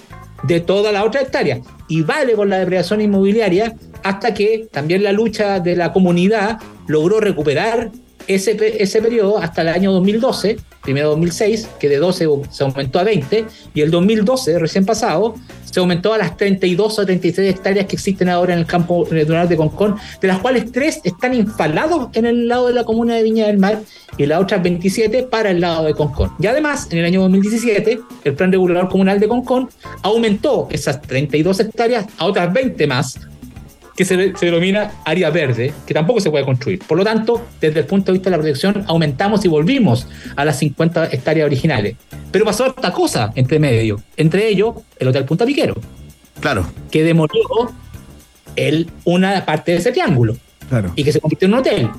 [0.44, 1.60] de toda la otra hectárea.
[1.88, 7.20] Y vale con la depredación inmobiliaria hasta que también la lucha de la comunidad logró
[7.20, 7.92] recuperar
[8.28, 13.04] ese, ese periodo hasta el año 2012, primero 2006, que de 12 se aumentó a
[13.04, 17.96] 20, y el 2012, recién pasado, se aumentó a las 32 o 36 hectáreas que
[17.96, 22.26] existen ahora en el campo natural de Concón, de las cuales 3 están instalados en
[22.26, 23.82] el lado de la comuna de Viña del Mar
[24.18, 26.32] y las otras 27 para el lado de Concón.
[26.40, 29.70] Y además, en el año 2017, el Plan Regulador Comunal de Concón
[30.02, 33.20] aumentó esas 32 hectáreas a otras 20 más
[33.98, 36.80] que se, denomina área verde, que tampoco se puede construir.
[36.88, 40.46] Por lo tanto, desde el punto de vista de la protección, aumentamos y volvimos a
[40.46, 41.96] las 50 hectáreas originales.
[42.32, 45.76] Pero pasó otra cosa entre medio, entre ellos el Hotel Punta Piquero.
[46.40, 46.68] Claro.
[46.92, 47.42] Que demolió
[48.56, 50.38] el, una parte de ese triángulo.
[50.70, 50.94] Claro.
[50.96, 51.90] Y que se convirtió en un hotel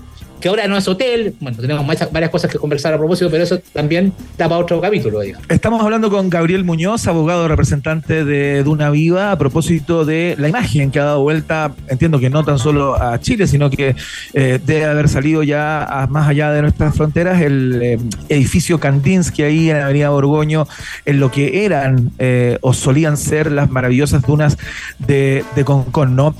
[0.41, 1.35] que ahora no es hotel.
[1.41, 5.21] Bueno, tenemos varias cosas que conversar a propósito, pero eso también da para otro capítulo.
[5.21, 5.47] Digamos.
[5.49, 10.91] Estamos hablando con Gabriel Muñoz, abogado representante de Duna Viva, a propósito de la imagen
[10.91, 13.97] que ha dado vuelta, entiendo que no tan solo a Chile, sino que
[14.35, 19.71] eh, debe haber salido ya más allá de nuestras fronteras, el eh, edificio Kandinsky ahí
[19.71, 20.67] en la Avenida Borgoño,
[21.05, 24.57] en lo que eran eh, o solían ser las maravillosas dunas
[24.99, 26.35] de, de Concón, ¿no?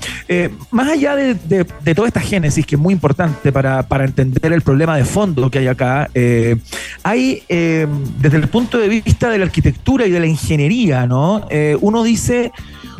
[0.71, 4.61] más allá de, de toda esta génesis que es muy importante para para entender el
[4.61, 6.55] problema de fondo que hay acá, eh,
[7.03, 7.87] hay, eh,
[8.21, 11.47] desde el punto de vista de la arquitectura y de la ingeniería, ¿no?
[11.49, 12.51] Eh, uno dice,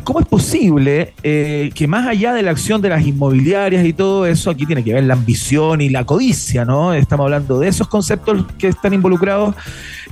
[0.02, 4.50] ¿cómo es posible que más allá de la acción de las inmobiliarias y todo eso,
[4.50, 6.92] aquí tiene que ver la ambición y la codicia, ¿no?
[6.92, 9.54] Estamos hablando de esos conceptos que están involucrados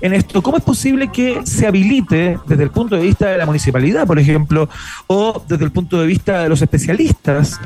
[0.00, 0.42] en esto.
[0.42, 4.20] ¿Cómo es posible que se habilite desde el punto de vista de la municipalidad, por
[4.20, 4.68] ejemplo,
[5.08, 7.58] o desde el punto de vista de los especialistas?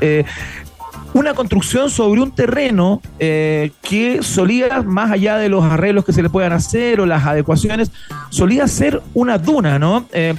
[1.13, 6.23] Una construcción sobre un terreno eh, que solía, más allá de los arreglos que se
[6.23, 7.91] le puedan hacer o las adecuaciones,
[8.29, 10.05] solía ser una duna, ¿no?
[10.11, 10.33] Eh,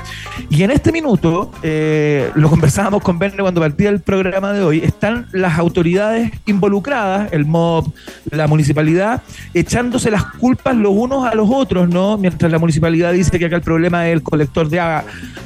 [0.51, 4.79] y en este minuto, eh, lo conversábamos con Verne cuando partía el programa de hoy,
[4.81, 7.93] están las autoridades involucradas, el MOB,
[8.31, 9.23] la municipalidad,
[9.55, 12.19] echándose las culpas los unos a los otros, ¿no?
[12.19, 14.81] Mientras la municipalidad dice que acá el problema es el colector de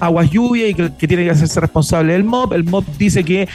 [0.00, 3.48] aguas lluvia y que, tiene que hacerse responsable el MOB, el MOB dice que,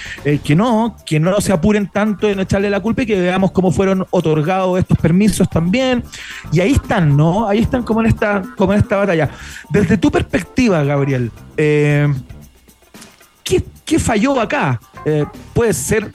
[0.43, 3.51] que no, que no se ha apuren tanto en echarle la culpa y que veamos
[3.51, 6.03] cómo fueron otorgados estos permisos también.
[6.51, 7.47] Y ahí están, ¿no?
[7.47, 9.29] Ahí están como en esta, como en batalla.
[9.69, 12.13] Desde tu perspectiva, Gabriel, eh,
[13.45, 14.81] ¿qué, falló acá?
[15.05, 16.11] eh, puede ser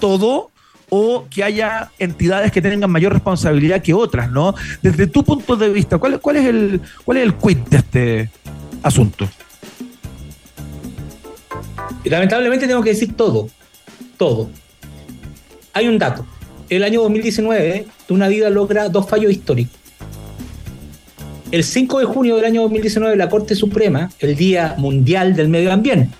[0.00, 0.50] todo
[0.90, 4.52] o que haya entidades que tengan mayor responsabilidad que otras, ¿no?
[4.82, 8.30] Desde tu punto de vista, ¿cuál, cuál es el cuál es el quid de este
[8.82, 9.28] asunto?
[12.02, 13.48] Lamentablemente tengo que decir todo,
[14.16, 14.50] todo.
[15.78, 16.26] Hay un dato.
[16.68, 19.78] El año 2019, una vida logra dos fallos históricos.
[21.52, 25.72] El 5 de junio del año 2019, la Corte Suprema, el Día Mundial del Medio
[25.72, 26.10] Ambiente,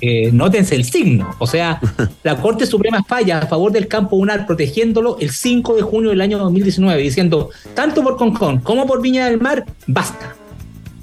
[0.00, 1.34] eh, nótense el signo.
[1.40, 1.80] O sea,
[2.22, 6.20] la Corte Suprema falla a favor del campo unar protegiéndolo el 5 de junio del
[6.20, 10.36] año 2019, diciendo, tanto por Concón como por Viña del Mar, basta.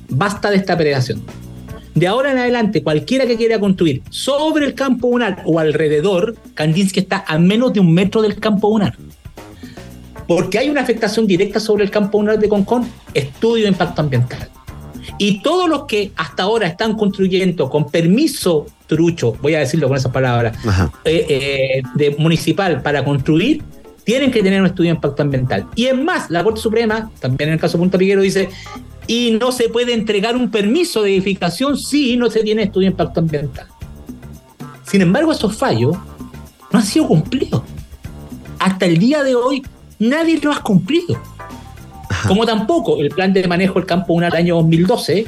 [0.08, 1.22] Basta de esta predación.
[1.96, 7.02] De ahora en adelante, cualquiera que quiera construir sobre el campo unar o alrededor, Kandinsky
[7.02, 8.98] está a menos de un metro del campo unar.
[10.28, 14.50] Porque hay una afectación directa sobre el campo unar de Concón, estudio de impacto ambiental.
[15.20, 19.98] Y todos los que hasta ahora están construyendo con permiso trucho, voy a decirlo con
[19.98, 20.58] esas palabras,
[21.06, 23.62] eh, eh, de municipal para construir,
[24.04, 25.68] tienen que tener un estudio de impacto ambiental.
[25.76, 28.50] Y es más, la Corte Suprema, también en el caso Punta Piguero, dice,
[29.08, 32.92] y no se puede entregar un permiso de edificación si no se tiene estudio de
[32.92, 33.68] impacto ambiental.
[34.86, 35.96] Sin embargo, esos fallos
[36.72, 37.64] no han sido cumplidos.
[38.60, 39.64] Hasta el día de hoy,
[40.00, 41.22] nadie lo ha cumplido.
[42.28, 45.26] Como tampoco el plan de manejo del campo UNA del año 2012,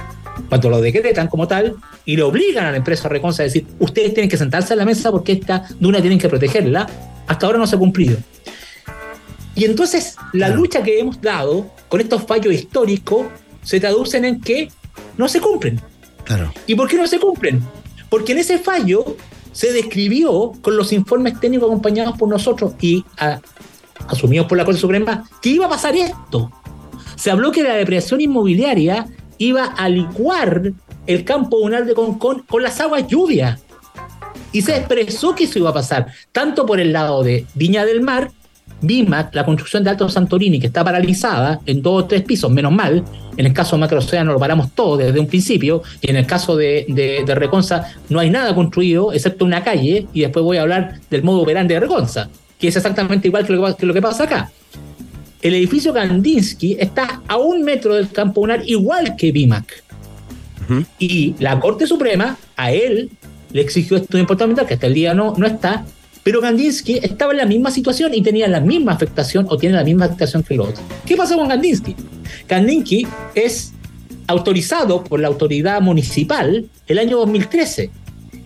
[0.50, 4.14] cuando lo decretan como tal y le obligan a la empresa Reconsa a decir, ustedes
[4.14, 6.88] tienen que sentarse a la mesa porque esta duna tienen que protegerla,
[7.28, 8.18] hasta ahora no se ha cumplido.
[9.56, 13.28] Y entonces la lucha que hemos dado con estos fallos históricos
[13.66, 14.70] se traducen en que
[15.18, 15.82] no se cumplen.
[16.24, 16.54] Claro.
[16.66, 17.62] ¿Y por qué no se cumplen?
[18.10, 19.18] Porque en ese fallo
[19.52, 23.42] se describió con los informes técnicos acompañados por nosotros y a,
[24.08, 26.52] asumidos por la Corte Suprema que iba a pasar esto.
[27.16, 29.08] Se habló que la depresión inmobiliaria
[29.38, 30.74] iba a licuar
[31.08, 33.62] el campo lunar de Concón con las aguas lluvias.
[34.52, 38.02] Y se expresó que eso iba a pasar, tanto por el lado de Viña del
[38.02, 38.32] Mar,
[38.86, 42.72] BIMAC, la construcción de Alto Santorini, que está paralizada en dos o tres pisos, menos
[42.72, 43.04] mal.
[43.38, 46.56] En el caso de Macroocéano lo paramos todo desde un principio, y en el caso
[46.56, 50.62] de, de, de Reconza no hay nada construido, excepto una calle, y después voy a
[50.62, 53.94] hablar del modo operante de Reconza, que es exactamente igual que lo que, que lo
[53.94, 54.52] que pasa acá.
[55.42, 59.84] El edificio Kandinsky está a un metro del campo lunar, igual que BIMAC.
[60.98, 63.12] Y la Corte Suprema a él
[63.52, 65.86] le exigió estudio importante que hasta el día no, no está,
[66.26, 69.84] pero Kandinsky estaba en la misma situación y tenía la misma afectación o tiene la
[69.84, 70.84] misma afectación que los otros.
[71.06, 71.96] ¿Qué pasó con Kandinsky?
[72.48, 73.06] Kandinsky
[73.36, 73.74] es
[74.26, 77.92] autorizado por la autoridad municipal el año 2013.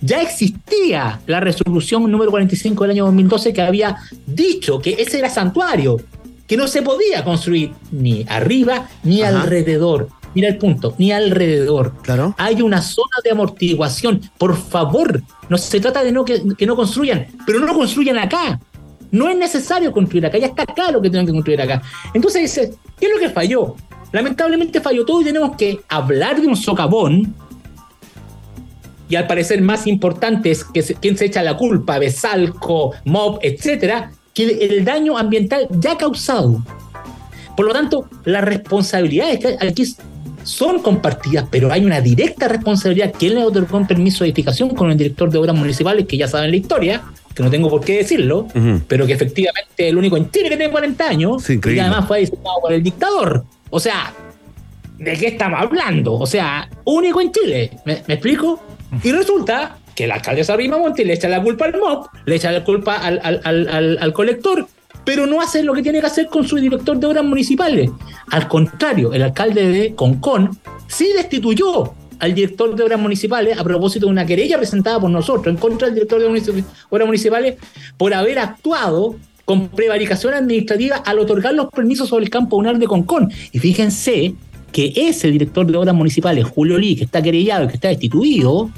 [0.02, 3.96] Ya existía la resolución número 45 del año 2012 que había
[4.28, 6.02] dicho que ese era santuario,
[6.48, 9.40] que no se podía construir ni arriba ni Ajá.
[9.40, 10.10] alrededor.
[10.36, 11.94] Mira el punto, ni alrededor.
[12.02, 12.36] Claro.
[12.38, 14.22] Hay una zona de amortiguación.
[14.38, 18.60] Por favor, no se trata de no que, que no construyan, pero no construyan acá.
[19.12, 21.82] No es necesario construir acá, ya está acá lo que tienen que construir acá.
[22.14, 23.76] Entonces dice, ¿qué es lo que falló?
[24.12, 27.34] Lamentablemente falló todo y tenemos que hablar de un socavón.
[29.08, 33.40] Y al parecer más importante es que se, quién se echa la culpa, Besalco, MOB,
[33.42, 36.64] etcétera, que el, el daño ambiental ya causado.
[37.58, 39.84] Por lo tanto, las responsabilidades que aquí
[40.44, 43.14] son compartidas, pero hay una directa responsabilidad.
[43.18, 46.28] ¿Quién le otorgó un permiso de edificación con el director de obras municipales, que ya
[46.28, 47.02] saben la historia,
[47.36, 48.48] que no tengo por qué decirlo,
[48.88, 52.08] pero que efectivamente es el único en Chile que tiene 40 años Sí, y además
[52.08, 53.44] fue designado por el dictador?
[53.70, 54.14] O sea,
[54.98, 56.14] ¿de qué estamos hablando?
[56.16, 57.72] O sea, único en Chile.
[57.86, 58.62] ¿Me, me explico?
[59.04, 62.52] Y resulta que el alcalde Sarrima Monti le echa la culpa al MOP, le echa
[62.52, 64.68] la culpa al- al- al colector,
[65.10, 67.90] pero no hace lo que tiene que hacer con su director de obras municipales.
[68.30, 70.52] Al contrario, el alcalde de Concón
[70.86, 75.48] sí destituyó al director de obras municipales a propósito de una querella presentada por nosotros
[75.48, 77.56] en contra del director de obras municipales
[77.98, 82.86] por haber actuado con prevaricación administrativa al otorgar los permisos sobre el campo lunar de
[82.86, 83.32] Concón.
[83.52, 84.36] Y fíjense
[84.72, 88.70] que ese director de obras municipales, Julio Lee, que está querellado y que está destituido,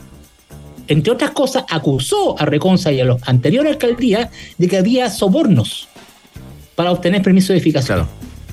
[0.87, 5.89] entre otras cosas, acusó a Reconza y a los anteriores alcaldías de que había sobornos
[6.81, 8.07] para obtener permiso de edificación.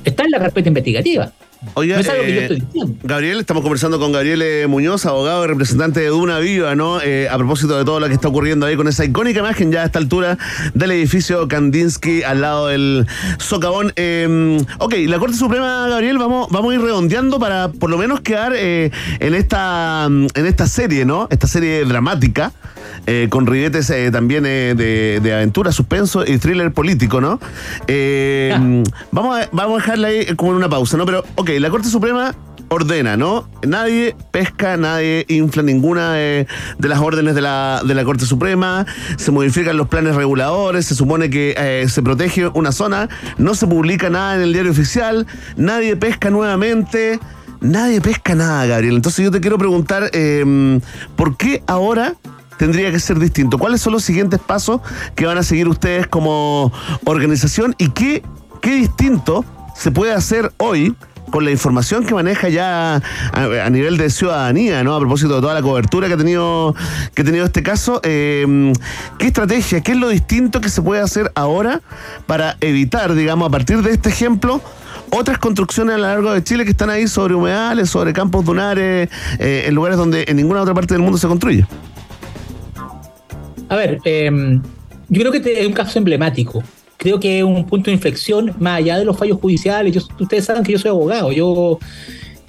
[0.04, 1.32] Está en la carpeta investigativa.
[1.72, 2.94] Oiga, no es algo que yo eh, estoy diciendo.
[3.02, 7.00] Gabriel, estamos conversando con Gabriel eh, Muñoz, abogado y representante de Duna Viva, ¿no?
[7.00, 9.80] Eh, a propósito de todo lo que está ocurriendo ahí con esa icónica imagen ya
[9.80, 10.36] a esta altura
[10.74, 13.06] del edificio Kandinsky al lado del
[13.38, 13.94] socavón.
[13.96, 18.20] Eh, ok, la Corte Suprema, Gabriel, vamos, vamos a ir redondeando para por lo menos
[18.20, 21.28] quedar eh, en, esta, en esta serie, ¿no?
[21.30, 22.52] Esta serie dramática.
[23.06, 27.40] Eh, con ribetes eh, también eh, de, de aventura, suspenso y thriller político, ¿no?
[27.86, 31.06] Eh, vamos, a, vamos a dejarla ahí como en una pausa, ¿no?
[31.06, 32.34] Pero, ok, la Corte Suprema
[32.68, 33.48] ordena, ¿no?
[33.66, 36.46] Nadie pesca, nadie infla ninguna de,
[36.78, 38.86] las órdenes de la, de la, Corte Suprema,
[39.16, 43.08] se modifican los planes reguladores, se supone que eh, se protege una zona,
[43.38, 45.26] no se publica nada en el diario oficial,
[45.56, 47.18] nadie pesca nuevamente.
[47.60, 48.94] Nadie pesca nada, Gabriel.
[48.94, 50.80] Entonces yo te quiero preguntar, em,
[51.16, 52.14] ¿por qué ahora
[52.58, 53.58] tendría que ser distinto?
[53.58, 54.80] ¿Cuáles son los siguientes pasos
[55.14, 56.72] que van a seguir ustedes como
[57.04, 58.22] organización y qué,
[58.60, 59.44] qué distinto
[59.74, 60.94] se puede hacer hoy
[61.30, 63.02] con la información que maneja ya
[63.32, 64.94] a, nivel de ciudadanía, ¿no?
[64.94, 66.74] A propósito de toda la cobertura que ha tenido,
[67.14, 68.72] que ha tenido este caso, em,
[69.18, 71.80] ¿qué estrategia, qué es lo distinto que se puede hacer ahora
[72.26, 74.60] para evitar, digamos, a partir de este ejemplo,
[75.10, 79.08] otras construcciones a lo largo de Chile que están ahí sobre humedales, sobre campos dunares,
[79.38, 81.66] eh, en lugares donde en ninguna otra parte del mundo se construye?
[83.68, 84.62] A ver, em,
[85.08, 86.62] yo creo que es un caso emblemático
[86.98, 89.94] creo que es un punto de inflexión más allá de los fallos judiciales.
[89.94, 91.78] Yo, ustedes saben que yo soy abogado, yo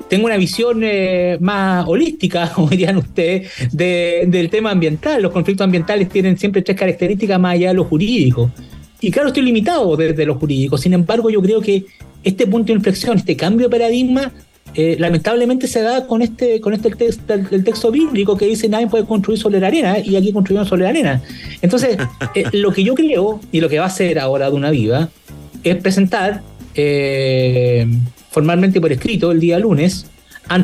[0.09, 5.21] tengo una visión eh, más holística, como dirían ustedes, del tema ambiental.
[5.21, 8.51] Los conflictos ambientales tienen siempre tres características más allá de lo jurídico.
[8.99, 10.77] Y claro, estoy limitado desde lo jurídico.
[10.77, 11.85] Sin embargo, yo creo que
[12.23, 14.33] este punto de inflexión, este cambio de paradigma,
[14.75, 18.87] eh, lamentablemente se da con este, con este texto, el, texto bíblico que dice nadie
[18.87, 21.21] puede construir sobre la arena y aquí construimos sobre la arena.
[21.61, 21.97] Entonces,
[22.35, 25.09] eh, lo que yo creo y lo que va a hacer ahora de una Viva
[25.63, 26.41] es presentar
[26.75, 27.87] eh,
[28.29, 30.05] formalmente por escrito el día lunes